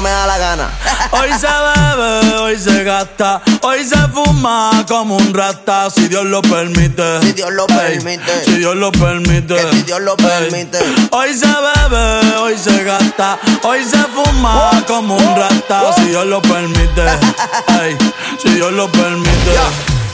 me 0.00 0.10
da 0.10 0.26
la 0.26 0.38
gana. 0.38 0.70
Hoy 1.12 1.30
se 1.38 1.46
bebe, 1.46 2.36
hoy 2.38 2.58
se 2.58 2.84
gasta, 2.84 3.42
hoy 3.60 3.84
se 3.84 3.98
fuma 4.08 4.84
como 4.88 5.16
un 5.16 5.34
rata, 5.34 5.90
si 5.90 6.08
Dios 6.08 6.24
lo 6.24 6.40
permite. 6.40 7.20
Si 7.20 7.32
Dios 7.32 7.50
lo 7.52 7.66
permite. 7.66 8.44
Si 8.44 8.52
Dios 8.56 8.76
lo 8.76 8.90
permite. 8.92 9.70
Si 9.70 9.82
Dios 9.82 10.00
lo 10.00 10.16
permite. 10.16 10.78
Hoy 11.10 11.34
se 11.34 11.46
bebe, 11.46 12.36
hoy 12.38 12.56
se 12.56 12.84
gasta, 12.84 13.38
hoy 13.62 13.84
se 13.84 13.98
fuma 13.98 14.70
como 14.86 15.16
un 15.16 15.36
rata, 15.36 15.92
si 15.96 16.06
Dios 16.06 16.24
lo 16.26 16.40
permite. 16.40 17.02
Ey, 17.82 17.98
si 18.40 18.50
Dios 18.54 18.72
lo 18.72 18.90
permite. 18.90 19.52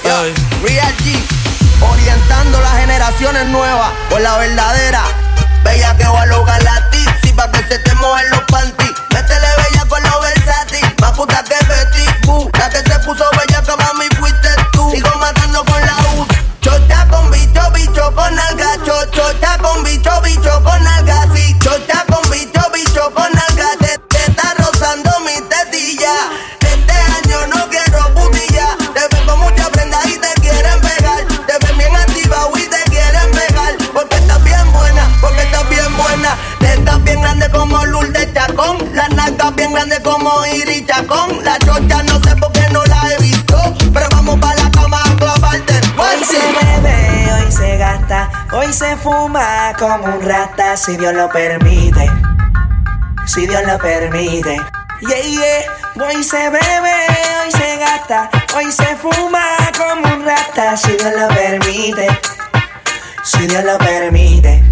Real 0.03 0.95
G, 0.97 1.17
orientando 1.93 2.61
las 2.61 2.77
generaciones 2.79 3.47
nuevas 3.47 3.91
por 4.11 4.21
la 4.21 4.39
verdadera. 4.39 5.03
Bella 5.63 5.97
que 5.97 6.05
va 6.05 6.23
a 6.23 6.27
lograr 6.27 6.63
la 6.63 6.91
tizi 6.91 7.33
para 7.35 7.53
que 7.53 7.63
se 7.69 7.79
te 7.81 7.95
mojen 7.97 8.31
los 8.31 8.41
pantalones 8.43 8.78
fuma 49.09 49.73
como 49.79 50.05
un 50.05 50.21
rata 50.21 50.77
si 50.77 50.97
Dios 50.97 51.15
lo 51.15 51.31
permite. 51.31 52.11
Si 53.25 53.47
Dios 53.47 53.63
lo 53.67 53.79
permite. 53.79 54.61
Yeah, 55.01 55.23
yeah. 55.23 56.07
Hoy 56.07 56.23
se 56.23 56.51
bebe, 56.51 56.97
hoy 57.43 57.51
se 57.51 57.77
gasta, 57.79 58.31
hoy 58.55 58.71
se 58.71 58.97
fuma 58.97 59.45
como 59.77 60.15
un 60.15 60.25
rata 60.27 60.77
si 60.77 60.93
Dios 60.93 61.13
lo 61.19 61.29
permite. 61.29 62.07
Si 63.25 63.47
Dios 63.47 63.65
lo 63.65 63.79
permite. 63.79 64.63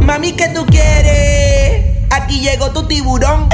Mami, 0.00 0.32
¿qué 0.32 0.48
tú 0.50 0.64
quieres? 0.66 2.06
Aquí 2.10 2.40
llegó 2.40 2.70
tu 2.70 2.86
tiburón 2.86 3.47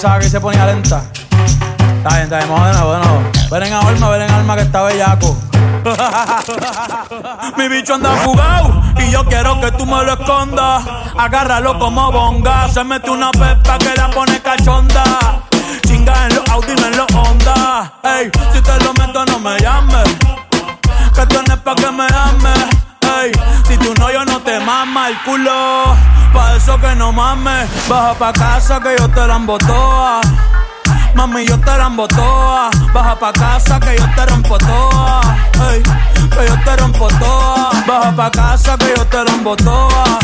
pensaba 0.00 0.20
que 0.20 0.30
se 0.30 0.40
ponía 0.40 0.64
lenta. 0.64 1.02
Está 1.10 2.10
bien, 2.10 2.22
está 2.22 2.36
bien, 2.36 2.48
vamos 2.48 2.68
de. 2.68 3.50
Ven 3.50 3.62
en 3.64 3.72
alma, 3.72 4.10
ven 4.10 4.22
en 4.22 4.30
alma 4.30 4.54
que 4.54 4.62
está 4.62 4.82
bellaco. 4.84 5.36
Mi 7.56 7.66
bicho 7.66 7.94
anda 7.94 8.10
fugado 8.18 8.80
y 8.96 9.10
yo 9.10 9.24
quiero 9.24 9.60
que 9.60 9.72
tú 9.72 9.84
me 9.86 10.04
lo 10.04 10.12
escondas. 10.12 10.84
Agárralo 11.18 11.80
como 11.80 12.12
bonga. 12.12 12.68
Se 12.68 12.84
mete 12.84 13.10
una 13.10 13.32
pepa 13.32 13.76
que 13.78 13.92
la 13.96 14.08
pone 14.10 14.40
cachonda. 14.40 15.02
Chinga 15.84 16.26
en 16.28 16.36
los 16.36 16.48
Audi, 16.48 16.74
no 16.76 16.86
en 16.86 16.96
los 16.96 17.12
Honda. 17.12 17.92
Ey, 18.04 18.30
si 18.52 18.60
te 18.60 18.84
lo 18.84 18.94
meto, 18.94 19.24
no 19.26 19.40
me 19.40 19.58
llames. 19.58 20.16
Que 21.12 21.26
tú 21.26 21.42
no 21.44 21.56
pa' 21.64 21.74
que 21.74 21.90
me 21.90 22.06
ames. 22.06 22.68
Ey, 23.20 23.32
si 23.66 23.76
tú 23.78 23.92
no, 23.98 24.12
yo 24.12 24.24
no 24.24 24.38
te 24.42 24.60
mama 24.60 25.08
el 25.08 25.20
culo. 25.24 25.57
Baja 27.28 28.14
pa' 28.18 28.32
casa 28.32 28.80
que 28.80 28.96
yo 28.98 29.06
te 29.10 29.26
la 29.26 29.36
embotoa. 29.36 30.22
Mami, 31.14 31.44
yo 31.44 31.58
te 31.60 31.76
la 31.76 31.90
toa. 32.08 32.70
Baja 32.94 33.18
pa' 33.18 33.32
casa 33.34 33.78
que 33.78 33.98
yo 33.98 34.06
te 34.16 34.24
rompo 34.24 34.56
toa. 34.56 35.20
Que 35.52 36.46
yo 36.48 36.56
te 36.64 36.76
rompo 36.76 37.08
toa. 37.20 37.70
Baja 37.86 38.16
pa' 38.16 38.30
casa 38.30 38.78
que 38.78 38.94
yo 38.96 39.04
te 39.04 39.24
la 39.24 39.56
toa. 39.56 40.18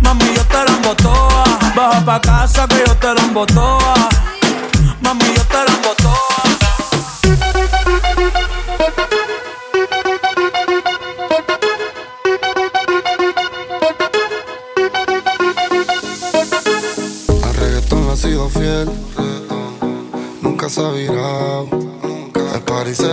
Mami, 0.00 0.34
yo 0.34 0.44
te 0.46 0.64
la 0.64 0.94
toa. 0.96 1.44
Baja 1.76 2.04
pa' 2.04 2.20
casa 2.20 2.66
que 2.66 2.82
yo 2.84 2.96
te 2.96 3.14
la 3.14 3.46
toa. 3.46 3.94
Mami, 5.00 5.34
yo 5.36 5.44
te 5.44 5.64
la 5.66 5.77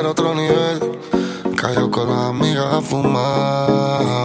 otro 0.06 0.34
nivel. 0.36 1.00
Cayó 1.56 1.90
con 1.90 2.10
las 2.10 2.30
amigas 2.30 2.74
a 2.74 2.82
fumar. 2.82 4.25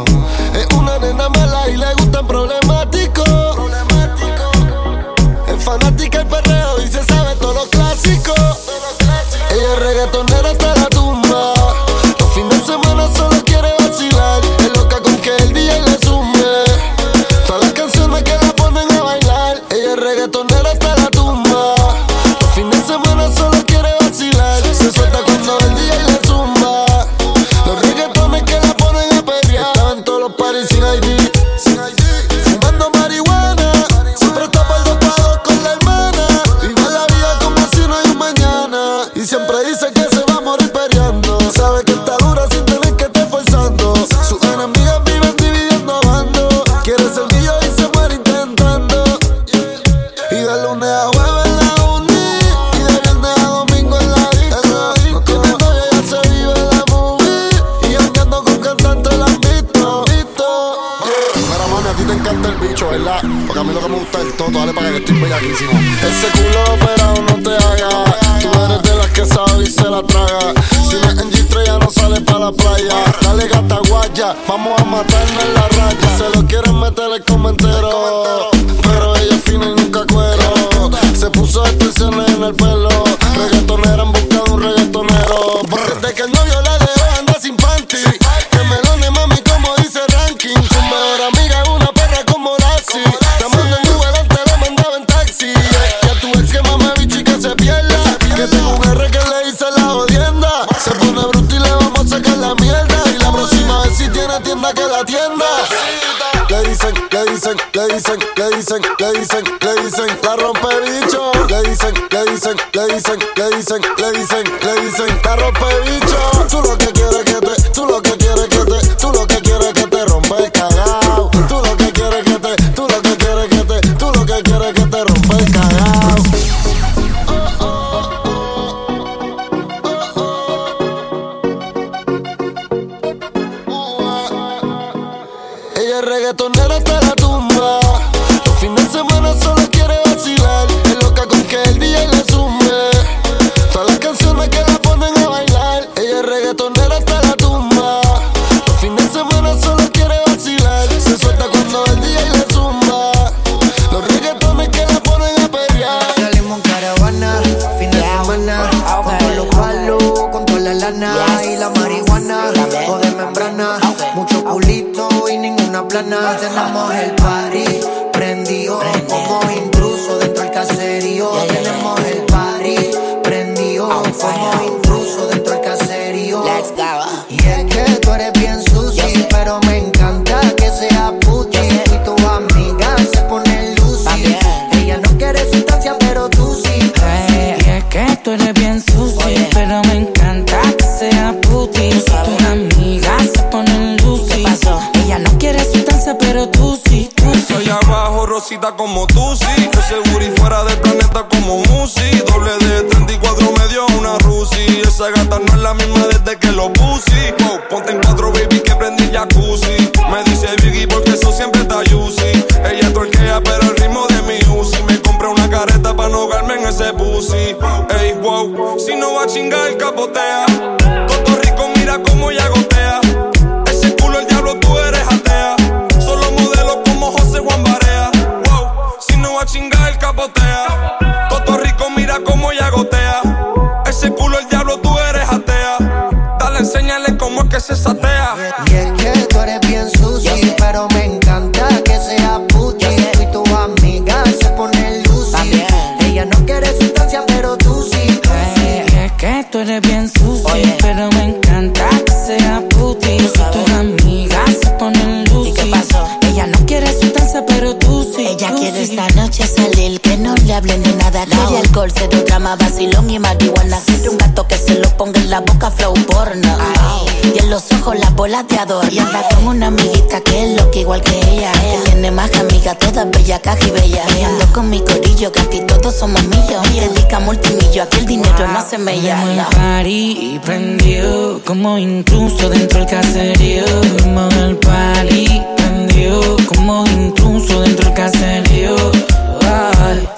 te 268.44 268.58
adora. 268.58 268.88
Y 268.90 268.98
anda 268.98 269.22
con 269.34 269.48
una 269.48 269.66
amiguita 269.68 270.20
que 270.20 270.44
es 270.44 270.60
loca 270.60 270.78
igual 270.78 271.02
que 271.02 271.16
ella. 271.18 271.52
ella. 271.52 271.84
Tiene 271.84 272.10
más 272.10 272.30
que 272.30 272.40
amiga, 272.40 272.74
todas 272.74 273.10
bella, 273.10 273.40
caja 273.40 273.66
y 273.66 273.70
bella. 273.70 274.04
Y 274.18 274.22
ando 274.22 274.52
con 274.52 274.70
mi 274.70 274.80
corillo, 274.80 275.32
que 275.32 275.40
aquí 275.40 275.60
todos 275.66 275.94
somos 275.94 276.22
millos. 276.24 276.66
Y 276.74 276.80
dedica 276.80 277.20
multimillo, 277.20 277.82
aquí 277.82 277.98
el 277.98 278.06
dinero 278.06 278.46
no 278.48 278.68
se 278.68 278.78
me 278.78 279.00
llama. 279.00 279.48
party 279.50 280.34
y 280.34 280.40
prendió, 280.44 281.40
como 281.44 281.78
incluso 281.78 282.48
dentro 282.48 282.80
del 282.80 282.88
caserío. 282.88 283.64
Como 284.02 284.28
el 284.28 284.56
party 284.56 285.42
prendió, 285.56 286.36
como 286.46 286.84
incluso 286.86 287.60
dentro 287.62 287.86
del 287.86 287.94
caserío. 287.94 288.76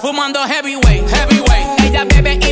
Fumando 0.00 0.40
heavyweight, 0.46 1.08
heavyweight. 1.08 1.80
Ella 1.84 2.04
bebe 2.04 2.38
y 2.48 2.51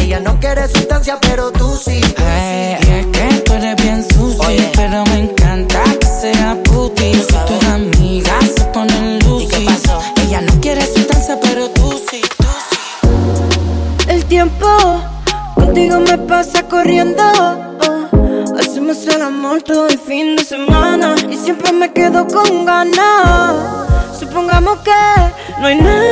Ella 0.00 0.20
no 0.20 0.38
quiere 0.38 0.68
sustancia, 0.68 1.18
pero 1.20 1.50
tú 1.50 1.76
sí. 1.76 2.00
Eh, 2.18 2.78
Ay, 2.80 3.00
es 3.00 3.06
que 3.06 3.40
tú 3.40 3.52
eres 3.54 3.74
bien 3.82 4.04
sucio, 4.04 4.70
pero 4.76 5.04
me 5.06 5.18
encanta 5.18 5.82
que 5.98 6.06
sea 6.06 6.56
puti. 6.62 7.14
Si 7.14 7.36
tus 7.48 7.64
amigas 7.68 8.44
se 8.56 8.64
ponen 8.66 9.18
Lucy. 9.24 9.66
Ella 10.22 10.40
no 10.42 10.60
quiere 10.60 10.86
sustancia, 10.86 11.36
pero 11.42 11.68
tú 11.70 12.00
sí, 12.08 12.20
tú 12.38 12.46
sí. 12.70 14.08
El 14.08 14.24
tiempo 14.26 14.68
contigo 15.56 15.98
me 15.98 16.16
pasa 16.18 16.62
corriendo. 16.62 17.24
Hacemos 18.56 19.04
el 19.08 19.20
amor 19.20 19.62
todo 19.62 19.88
el 19.88 19.98
fin 19.98 20.36
de 20.36 20.44
semana 20.44 21.16
y 21.28 21.36
siempre 21.36 21.72
me 21.72 21.92
quedo 21.92 22.24
con 22.28 22.64
ganas. 22.64 23.56
Supongamos 24.16 24.78
que 24.78 24.92
no 25.58 25.66
hay 25.66 25.74
nada 25.80 26.03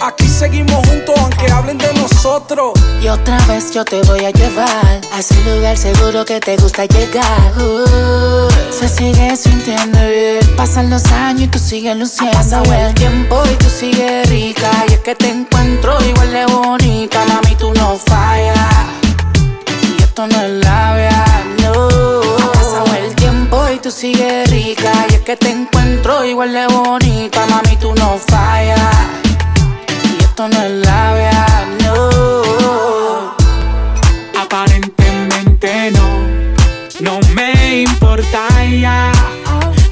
Aquí 0.00 0.28
seguimos 0.28 0.86
juntos, 0.86 1.14
aunque 1.18 1.50
hablen 1.50 1.78
de 1.78 1.92
nosotros. 1.94 2.72
Y 3.02 3.08
otra 3.08 3.38
vez 3.46 3.72
yo 3.72 3.84
te 3.84 4.00
voy 4.02 4.24
a 4.24 4.30
llevar 4.30 5.00
a 5.12 5.18
ese 5.18 5.34
lugar 5.44 5.76
seguro 5.76 6.24
que 6.24 6.40
te 6.40 6.56
gusta 6.56 6.84
llegar. 6.86 7.52
Uh, 7.58 8.48
se 8.72 8.88
sigue 8.88 9.36
sintiendo 9.36 9.98
bien. 9.98 10.56
Pasan 10.56 10.90
los 10.90 11.04
años 11.06 11.42
y 11.42 11.48
tú 11.48 11.58
sigues 11.58 11.96
luciendo. 11.96 12.38
Ha 12.38 12.42
pasado 12.42 12.72
el 12.72 12.94
tiempo 12.94 13.42
y 13.52 13.54
tú 13.56 13.66
sigues 13.68 14.28
rica. 14.28 14.70
Y 14.88 14.94
es 14.94 15.00
que 15.00 15.14
te 15.14 15.30
encuentro 15.30 15.98
igual 16.04 16.32
de 16.32 16.46
bonita. 16.46 17.24
Mami, 17.26 17.54
tú 17.56 17.72
no 17.74 17.96
fallas. 17.96 18.58
Y 19.98 20.02
esto 20.02 20.26
no 20.26 20.40
es 20.40 20.50
labia, 20.64 21.24
no. 21.62 21.88
Y 23.74 23.78
tú 23.80 23.90
sigues 23.90 24.50
rica. 24.50 24.92
Y 25.10 25.14
es 25.14 25.20
que 25.20 25.36
te 25.36 25.50
encuentro 25.50 26.24
igual 26.24 26.52
de 26.52 26.66
bonita. 26.68 27.46
Mami, 27.46 27.76
tú 27.76 27.92
no 27.94 28.18
fallas. 28.18 29.27
No 30.38 30.46
es 30.46 30.70
labia, 30.70 31.66
no. 31.82 33.34
Aparentemente 34.40 35.90
no, 35.90 36.08
no 37.00 37.18
me 37.34 37.80
importa 37.82 38.46
ya. 38.64 39.10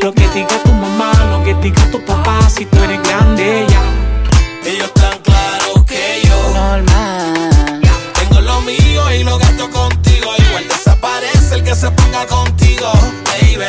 Lo 0.00 0.14
que 0.14 0.28
diga 0.28 0.62
tu 0.62 0.70
mamá, 0.70 1.10
lo 1.32 1.42
que 1.42 1.52
diga 1.54 1.90
tu 1.90 2.00
papá, 2.04 2.38
si 2.48 2.64
tú 2.64 2.80
eres 2.84 3.02
grande 3.02 3.66
ya. 3.68 4.70
Ellos 4.70 4.86
están 4.86 5.18
claros 5.24 5.84
que 5.84 6.22
yo 6.24 6.36
Normal. 6.54 7.80
tengo 8.14 8.40
lo 8.40 8.60
mío 8.60 9.12
y 9.18 9.24
lo 9.24 9.38
gasto 9.38 9.68
contigo. 9.68 10.30
Igual 10.38 10.68
desaparece 10.68 11.56
el 11.56 11.64
que 11.64 11.74
se 11.74 11.90
ponga 11.90 12.24
contigo, 12.28 12.92
baby. 13.24 13.66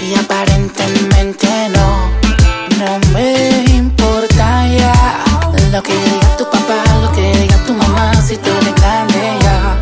Y 0.00 0.14
aparentemente 0.18 1.68
no 1.68 2.15
Lo 5.76 5.82
que 5.82 5.92
diga 5.92 6.36
tu 6.38 6.44
papá, 6.50 6.82
lo 7.02 7.12
que 7.12 7.36
diga 7.36 7.56
tu 7.66 7.74
mamá, 7.74 8.10
si 8.26 8.34
tú 8.38 8.48
eres 8.48 8.74
grande 8.76 9.38
ya. 9.42 9.76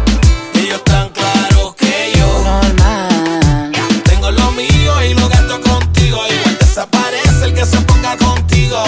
Ellos 0.54 0.78
están 0.78 1.08
claros 1.10 1.76
que 1.76 2.12
yo 2.16 2.26
Normal. 2.42 3.72
tengo 4.02 4.28
lo 4.32 4.50
mío 4.50 5.04
y 5.04 5.14
lo 5.14 5.28
gasto 5.28 5.60
contigo. 5.60 6.18
Igual 6.26 6.58
desaparece 6.58 7.44
el 7.44 7.54
que 7.54 7.64
se 7.64 7.80
ponga 7.82 8.16
contigo. 8.16 8.82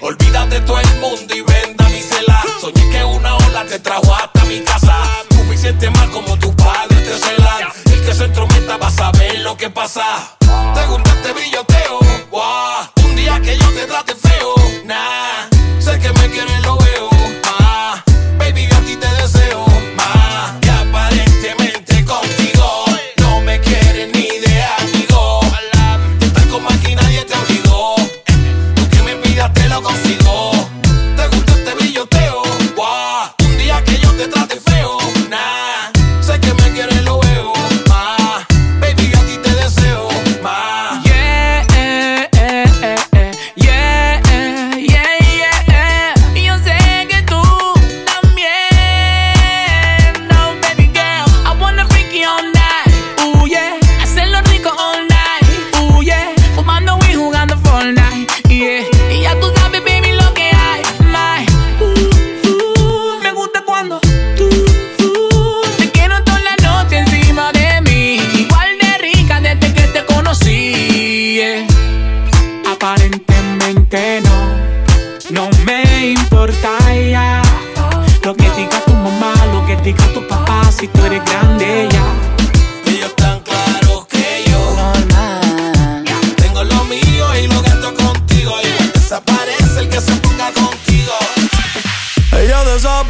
Olvídate 0.00 0.60
todo 0.62 0.80
el 0.80 0.94
mundo 0.98 1.36
y 1.36 1.42
venda 1.42 1.88
mi 1.90 2.00
cela. 2.00 2.42
Soñé 2.60 2.90
que 2.90 3.04
una 3.04 3.36
ola 3.36 3.64
te 3.66 3.78
trajo 3.78 4.12
hasta 4.12 4.44
mi 4.46 4.58
casa. 4.58 4.96
Suficiente 5.30 5.88
más 5.90 6.08
como 6.08 6.36
tu 6.36 6.52
padre 6.56 6.96
te 6.96 7.16
celan. 7.16 7.62
El 7.84 8.04
que 8.04 8.12
se 8.12 8.24
entrometa 8.24 8.76
va 8.76 8.88
a 8.88 8.90
saber 8.90 9.38
lo 9.38 9.56
que 9.56 9.70
pasa. 9.70 10.36
Te 10.40 10.84
gusta 10.88 11.10
este. 11.12 11.73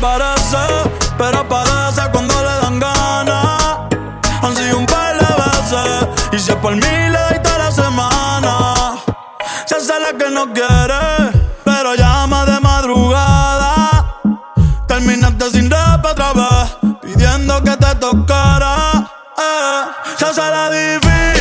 Desaparece, 0.05 0.91
pero 1.17 1.39
aparece 1.39 2.03
cuando 2.13 2.35
le 2.35 2.55
dan 2.61 2.79
ganas. 2.79 3.79
Han 4.43 4.55
sido 4.55 4.79
un 4.79 4.85
par 4.85 5.17
de 5.19 5.25
veces, 5.25 6.09
y 6.31 6.39
si 6.39 6.51
es 6.51 6.57
por 6.59 6.75
mí 6.75 6.83
le 6.83 7.19
doy 7.31 7.43
toda 7.43 7.59
la 7.59 7.71
semana. 7.73 8.97
Se 9.65 9.77
hace 9.77 9.99
la 9.99 10.13
que 10.19 10.31
no 10.31 10.53
quiere, 10.53 11.33
pero 11.65 11.95
llama 11.95 12.45
de 12.45 12.61
madrugada. 12.61 14.21
Terminaste 14.87 15.51
sin 15.53 15.71
rap 15.71 16.05
otra 16.05 16.35
vez, 16.35 16.77
pidiendo 17.01 17.63
que 17.63 17.75
te 17.75 17.95
tocara. 17.95 19.11
Se 20.19 20.27
hace 20.27 20.43
la 20.43 20.69
difícil, 20.69 21.34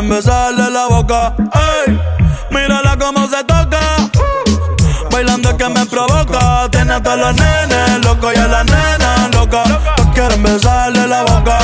quieren 0.00 0.08
besarle 0.08 0.70
la 0.70 0.86
boca. 0.86 1.34
Ey, 1.86 2.00
mírala 2.50 2.96
cómo 2.98 3.28
se 3.28 3.44
toca. 3.44 3.80
Bailando 5.10 5.50
es 5.50 5.54
que 5.56 5.68
me 5.68 5.84
provoca. 5.86 6.68
Tiene 6.70 6.94
a 6.94 7.02
todos 7.02 7.18
los 7.18 7.34
nenes 7.34 8.04
locos 8.04 8.32
y 8.34 8.38
a 8.38 8.46
la 8.46 8.64
nena 8.64 9.28
loca. 9.32 9.62
Todos 9.96 10.10
quieren 10.14 10.42
besarle 10.42 11.06
la 11.06 11.22
boca. 11.22 11.58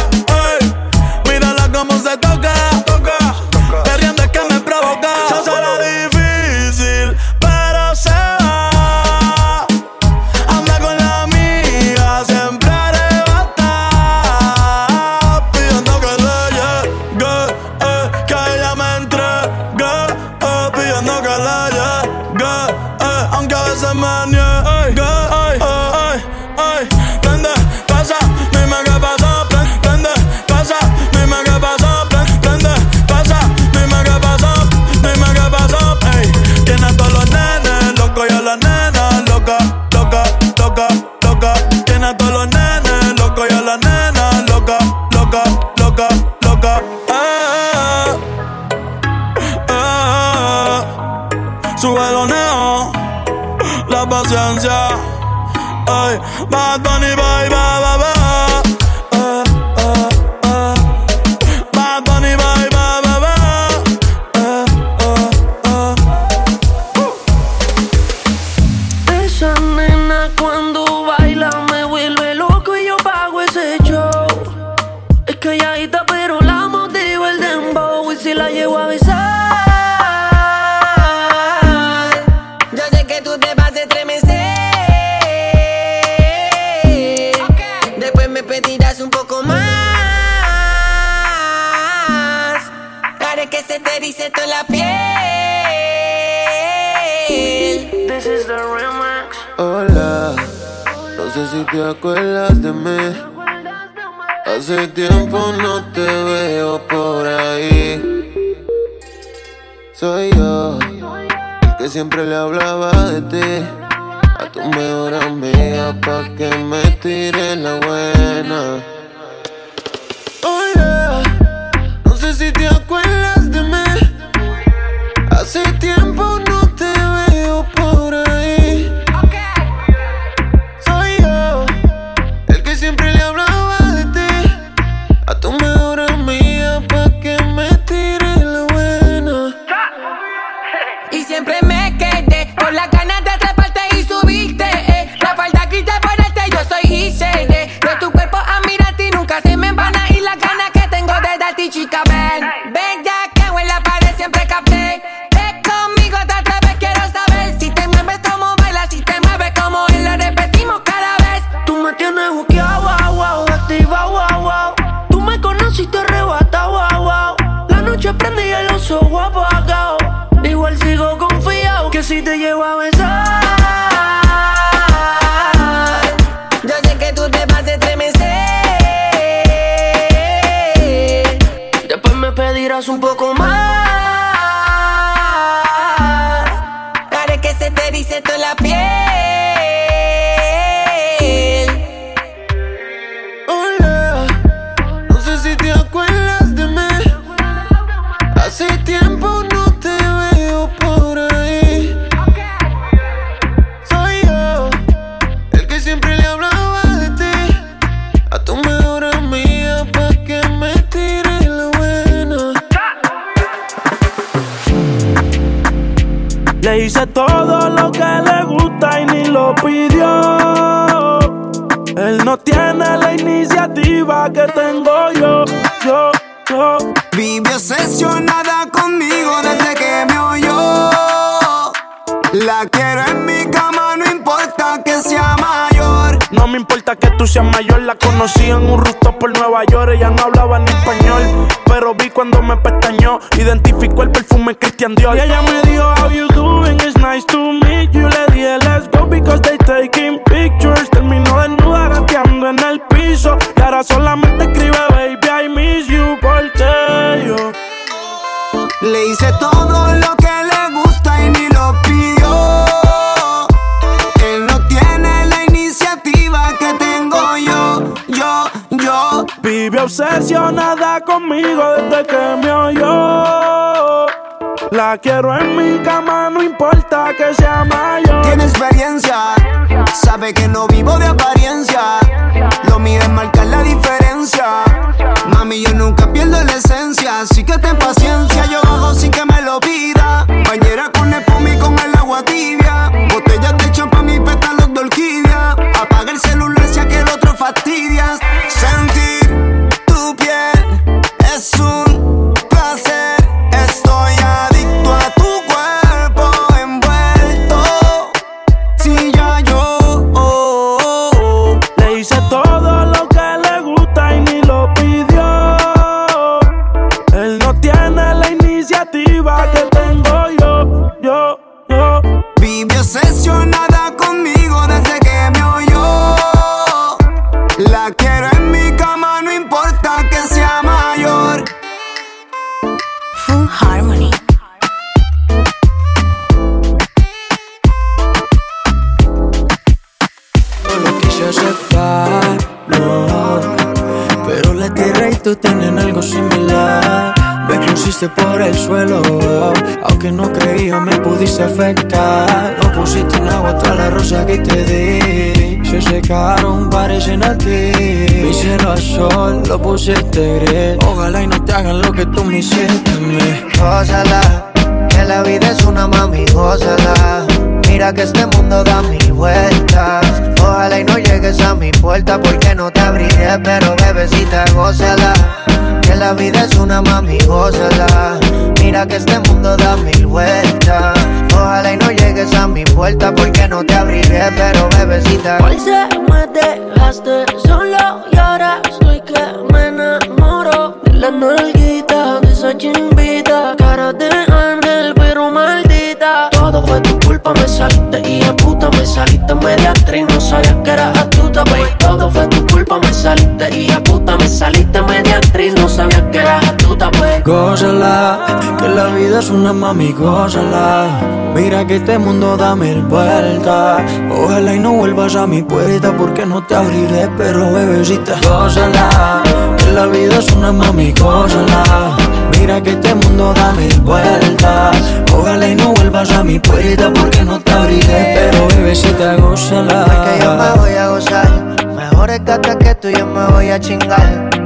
Es 409.19 409.31
una 409.31 409.53
mami, 409.53 409.93
gózala. 409.93 410.89
Mira 411.35 411.67
que 411.67 411.77
este 411.77 411.99
mundo 411.99 412.37
da 412.37 412.55
mil 412.55 412.83
vueltas. 412.83 413.83
Ojalá 414.11 414.55
y 414.55 414.59
no 414.59 414.73
vuelvas 414.73 415.17
a 415.17 415.27
mi 415.27 415.43
puerta 415.43 415.93
porque 415.97 416.27
no 416.27 416.43
te 416.43 416.55
abriré, 416.55 417.09
pero 417.17 417.53
bebecita, 417.53 418.15
gózala. 418.23 419.23
Que 419.57 419.73
la 419.73 419.87
vida 419.87 420.19
es 420.19 420.31
una 420.33 420.53
mami, 420.53 420.93
gózala. 420.93 421.97
Mira 422.39 422.63
que 422.63 422.71
este 422.71 422.95
mundo 422.95 423.33
da 423.35 423.53
mil 423.53 423.81
vueltas. 423.81 424.77
Ojalá 425.15 425.49
y 425.49 425.55
no 425.55 425.73
vuelvas 425.73 426.11
a 426.11 426.23
mi 426.23 426.39
puerta 426.39 426.93
porque 426.93 427.23
no 427.23 427.41
te 427.41 427.53
abriré, 427.53 428.15
pero 428.15 428.49
bebecita, 428.49 429.17
gózala. 429.17 429.85
que 430.05 430.25
yo 430.25 430.35
me 430.37 430.51
voy 430.61 430.75
a 430.75 430.89
gozar. 430.89 431.57
Mejores 431.75 432.25
gatas 432.25 432.57
que 432.57 432.75
tú 432.75 432.89
yo 432.91 433.07
me 433.07 433.25
voy 433.27 433.51
a 433.51 433.59
chingar. 433.59 434.46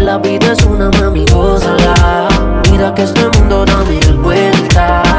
La 0.00 0.16
vida 0.16 0.52
es 0.52 0.64
una 0.64 0.90
mami, 0.98 1.26
gózala. 1.26 2.28
Mira 2.70 2.94
que 2.94 3.02
este 3.02 3.28
mundo 3.38 3.66
da 3.66 3.84
mil 3.84 4.14
vueltas. 4.18 5.09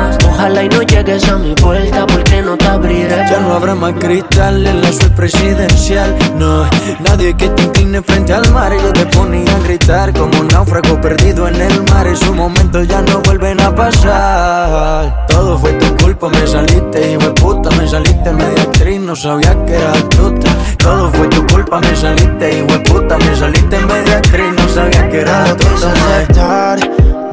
Ojalá 0.41 0.63
y 0.63 0.69
no 0.69 0.81
llegues 0.81 1.29
a 1.29 1.37
mi 1.37 1.53
puerta 1.53 2.07
porque 2.07 2.41
no 2.41 2.57
te 2.57 2.65
abriré. 2.65 3.15
Ya 3.29 3.39
no 3.41 3.53
habrá 3.53 3.75
más 3.75 3.93
cristal 3.99 4.65
en 4.65 4.81
la 4.81 4.91
suite 4.91 5.11
presidencial. 5.11 6.15
No, 6.35 6.67
nadie 7.07 7.37
que 7.37 7.47
te 7.49 7.61
incline 7.61 8.01
frente 8.01 8.33
al 8.33 8.49
mar. 8.51 8.73
Yo 8.73 8.91
te 8.91 9.05
ponía 9.05 9.55
a 9.55 9.59
gritar 9.59 10.11
como 10.13 10.39
un 10.39 10.47
náufrago 10.47 10.99
perdido 10.99 11.47
en 11.47 11.61
el 11.61 11.83
mar. 11.91 12.07
Esos 12.07 12.35
momentos 12.35 12.87
ya 12.87 13.03
no 13.03 13.19
vuelven 13.19 13.61
a 13.61 13.75
pasar. 13.75 15.27
Todo 15.27 15.59
fue 15.59 15.73
tu 15.73 15.95
culpa, 16.03 16.27
me 16.29 16.47
saliste, 16.47 17.11
hijo 17.11 17.21
de 17.21 17.31
puta. 17.33 17.69
Me 17.77 17.87
saliste 17.87 18.31
media 18.31 18.63
actriz, 18.63 18.99
no 18.99 19.15
sabía 19.15 19.55
que 19.65 19.75
eras 19.75 19.95
astuta. 19.97 20.49
Todo 20.79 21.11
fue 21.11 21.27
tu 21.27 21.45
culpa, 21.53 21.79
me 21.81 21.95
saliste, 21.95 22.57
hijo 22.57 22.65
de 22.65 22.79
puta. 22.79 23.15
Me 23.19 23.35
saliste 23.35 23.79
media 23.79 24.17
actriz, 24.17 24.53
no 24.57 24.67
sabía 24.69 25.07
que 25.07 25.23
No 25.23 25.55
quise 25.55 25.85
astuta. 25.85 26.15
aceptar, 26.17 26.79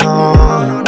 no. 0.05 0.82
Pero 0.85 0.88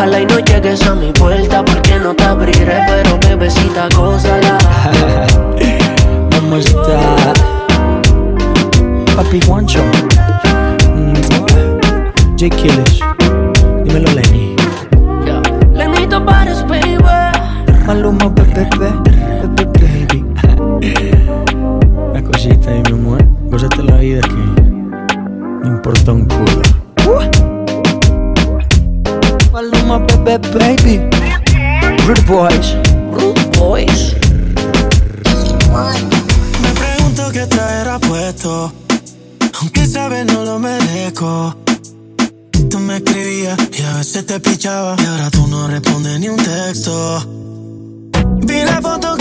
Ojalá 0.00 0.22
y 0.22 0.24
no 0.24 0.38
llegues 0.38 0.80
a 0.86 0.94
mi 0.94 1.12
puerta 1.12 1.62
porque 1.62 1.98
no 1.98 2.14
te 2.14 2.24
abriré, 2.24 2.80
pero 2.88 3.18
bebecita, 3.18 3.86
gózala. 3.94 4.56
¿Cómo 6.30 6.56
está? 6.56 7.34
Papi 9.14 9.42
Juancho. 9.42 9.80
J. 12.38 12.48
Killish. 12.48 13.04
Dímelo, 13.84 14.10
Lenny. 14.12 14.56
Lenito 15.74 16.24
Pares, 16.24 16.66
baby. 16.66 16.96
Maluma, 17.86 18.30
bebé, 18.30 18.70
baby. 19.58 20.24
Una 22.10 22.24
cosita 22.24 22.70
ahí, 22.70 22.82
mi 22.86 22.92
amor. 22.92 23.22
Gózate 23.50 23.82
la 23.82 23.96
vida 23.96 24.22
que 24.22 24.62
no 25.62 25.66
importa 25.66 26.12
un 26.12 26.24
culo. 26.24 27.49
Maluma, 29.60 29.98
bebé, 29.98 30.38
baby. 30.54 30.96
Rude 32.06 32.22
Boys. 32.22 32.74
Rude 33.12 33.58
Boys. 33.58 34.14
Me 36.62 36.70
pregunto 36.80 37.30
qué 37.30 37.46
traerá 37.46 37.98
puesto. 37.98 38.72
Aunque 39.60 39.86
sabes 39.86 40.24
no 40.24 40.46
lo 40.46 40.58
merezco. 40.58 41.54
Tú 42.70 42.78
me 42.78 42.96
escribías 42.96 43.58
y 43.78 43.82
a 43.82 43.98
veces 43.98 44.24
te 44.24 44.40
pichaba. 44.40 44.96
Y 44.98 45.04
ahora 45.04 45.30
tú 45.30 45.46
no 45.46 45.68
respondes 45.68 46.18
ni 46.20 46.30
un 46.30 46.38
texto. 46.38 47.22
Vi 48.46 48.64
la 48.64 48.80
foto 48.80 49.14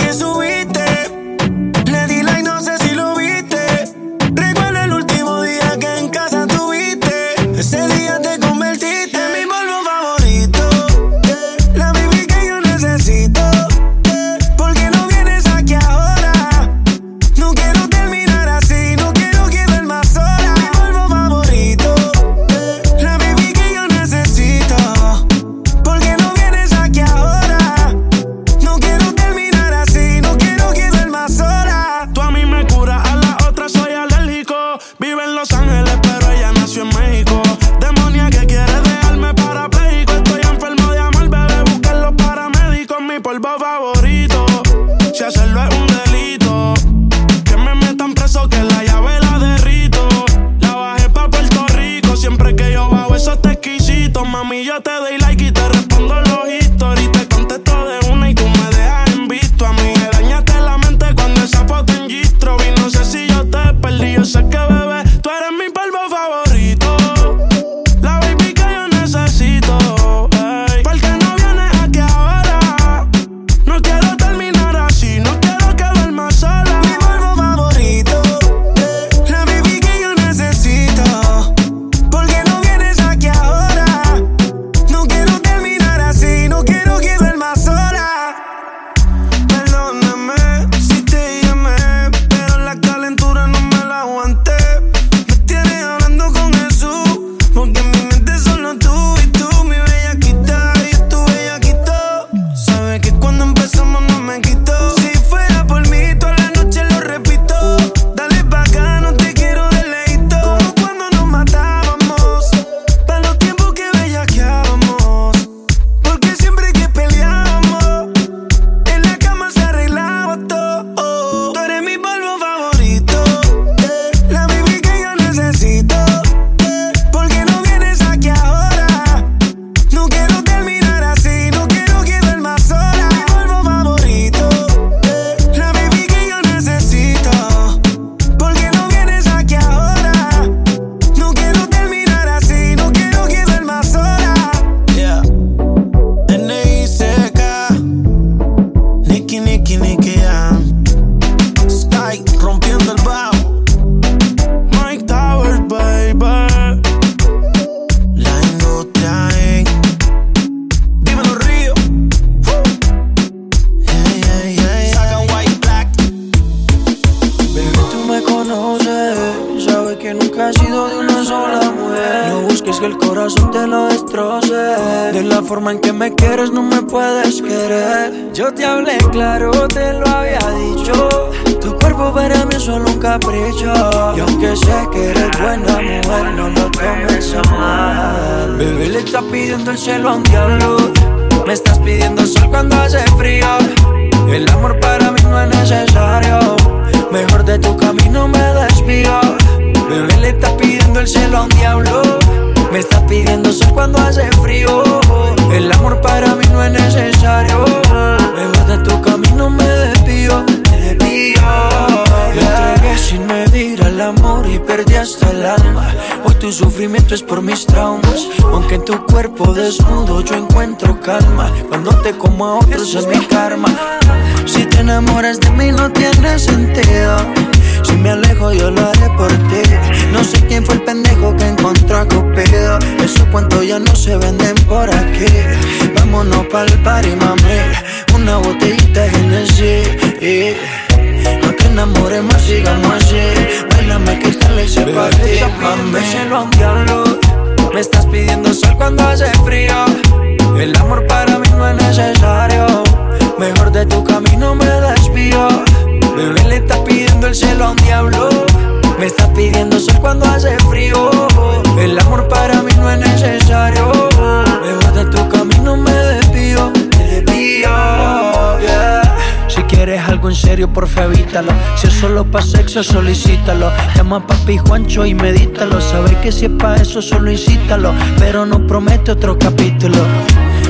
llama 274.09 274.25
Papi 274.25 274.57
Juancho 274.57 275.05
y 275.05 275.13
medítalo. 275.13 275.79
Sabes 275.79 276.15
que 276.17 276.31
si 276.31 276.45
es 276.45 276.51
pa' 276.51 276.77
eso, 276.77 276.99
solo 276.99 277.29
incítalo. 277.29 277.93
Pero 278.17 278.43
no 278.43 278.65
promete 278.65 279.11
otro 279.11 279.37
capítulo. 279.37 279.97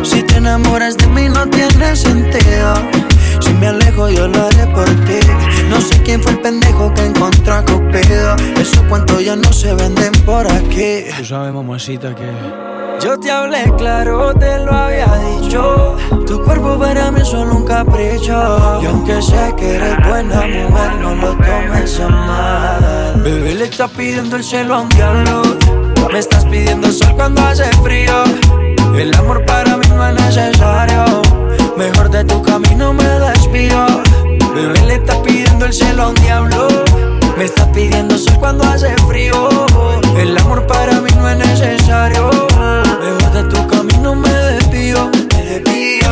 Si 0.03 0.21
te 0.23 0.37
enamoras 0.37 0.97
de 0.97 1.07
mí, 1.07 1.29
no 1.29 1.47
tiene 1.47 1.95
sentido. 1.95 2.73
Si 3.39 3.53
me 3.53 3.67
alejo, 3.67 4.09
yo 4.09 4.27
lo 4.27 4.45
haré 4.45 4.67
por 4.67 4.89
ti. 5.05 5.19
No 5.69 5.79
sé 5.79 6.01
quién 6.03 6.21
fue 6.21 6.33
el 6.33 6.39
pendejo 6.39 6.93
que 6.93 7.05
encontró 7.05 7.53
a 7.53 7.63
Cupido. 7.63 8.35
Esos 8.59 8.83
cuantos 8.89 9.23
ya 9.23 9.37
no 9.37 9.53
se 9.53 9.73
venden 9.73 10.11
por 10.25 10.45
aquí. 10.51 11.05
Tú 11.17 11.23
sabes, 11.23 11.53
mamacita, 11.53 12.13
que. 12.13 12.78
Yo 13.01 13.17
te 13.17 13.31
hablé 13.31 13.63
claro, 13.77 14.33
te 14.33 14.59
lo 14.59 14.73
había 14.73 15.07
dicho. 15.39 15.95
Tu 16.27 16.43
cuerpo 16.43 16.77
para 16.77 17.09
mí 17.11 17.21
es 17.21 17.29
solo 17.29 17.55
un 17.55 17.65
capricho. 17.65 18.79
Y 18.81 18.85
aunque 18.85 19.21
sé 19.21 19.53
que 19.57 19.75
eres 19.75 19.95
buena 20.05 20.41
mujer, 20.41 20.95
no 20.99 21.15
lo 21.15 21.31
tomes 21.37 21.99
a 22.01 22.09
mal. 22.09 23.21
Bebé 23.23 23.55
le 23.55 23.65
está 23.65 23.87
pidiendo 23.87 24.35
el 24.35 24.43
cielo 24.43 24.75
a 24.75 24.81
un 24.81 24.89
diablo. 24.89 25.43
Me 26.11 26.19
estás 26.19 26.43
pidiendo 26.45 26.91
sol 26.91 27.13
cuando 27.15 27.41
hace 27.41 27.63
frío. 27.83 28.23
El 28.93 29.15
amor 29.15 29.45
para 29.45 29.77
mí 29.77 29.87
no 29.95 30.05
es 30.05 30.13
necesario. 30.15 31.21
Mejor 31.77 32.09
de 32.09 32.25
tu 32.25 32.41
camino 32.41 32.93
me 32.93 33.03
despido. 33.03 33.85
Bebé 34.53 34.81
le 34.87 34.95
está 34.95 35.21
pidiendo 35.21 35.65
el 35.65 35.73
cielo 35.73 36.03
a 36.03 36.07
un 36.09 36.15
diablo. 36.15 36.67
Me 37.37 37.45
estás 37.45 37.67
pidiendo 37.67 38.17
sol 38.17 38.35
cuando 38.39 38.65
hace 38.65 38.93
frío. 39.07 39.68
El 40.17 40.37
amor 40.37 40.65
para 40.67 40.99
mí 41.01 41.09
no 41.17 41.29
es 41.29 41.37
necesario. 41.37 42.29
Me 43.01 43.11
gusta 43.13 43.47
tu 43.49 43.67
camino, 43.67 44.15
me 44.15 44.29
desvío, 44.29 45.09
me 45.33 45.43
desvío. 45.43 46.09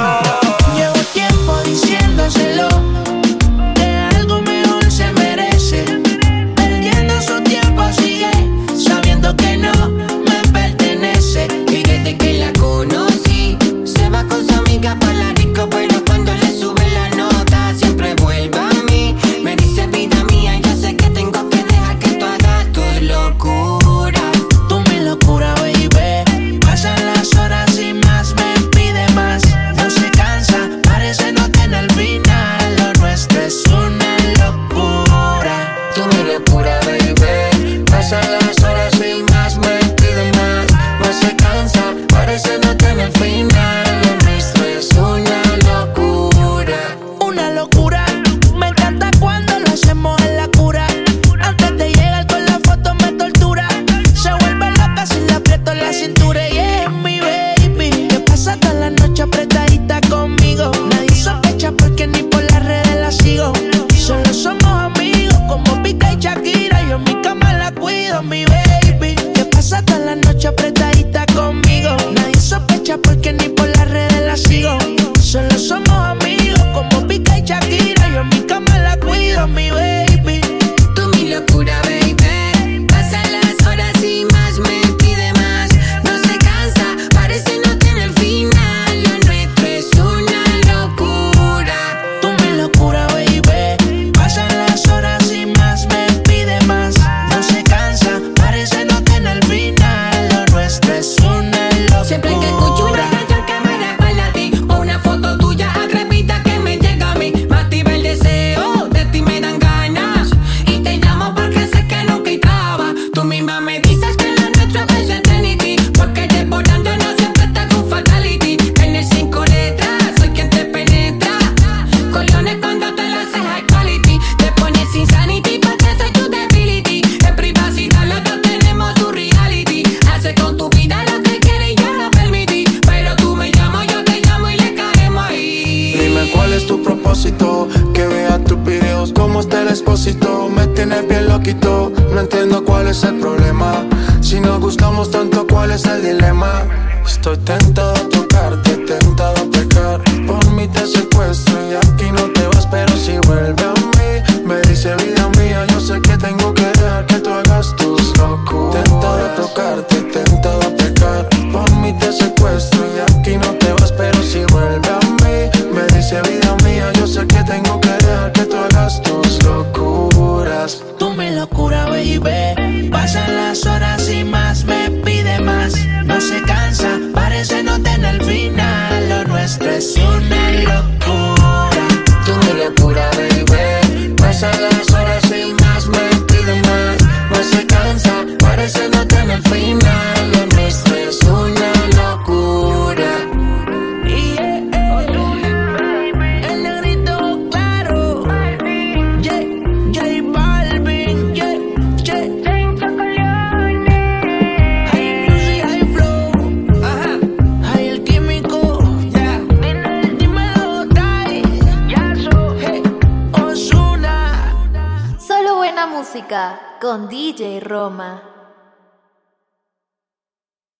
Llevo 0.75 0.99
tiempo 1.13 1.57
diciéndoselo. 1.65 2.67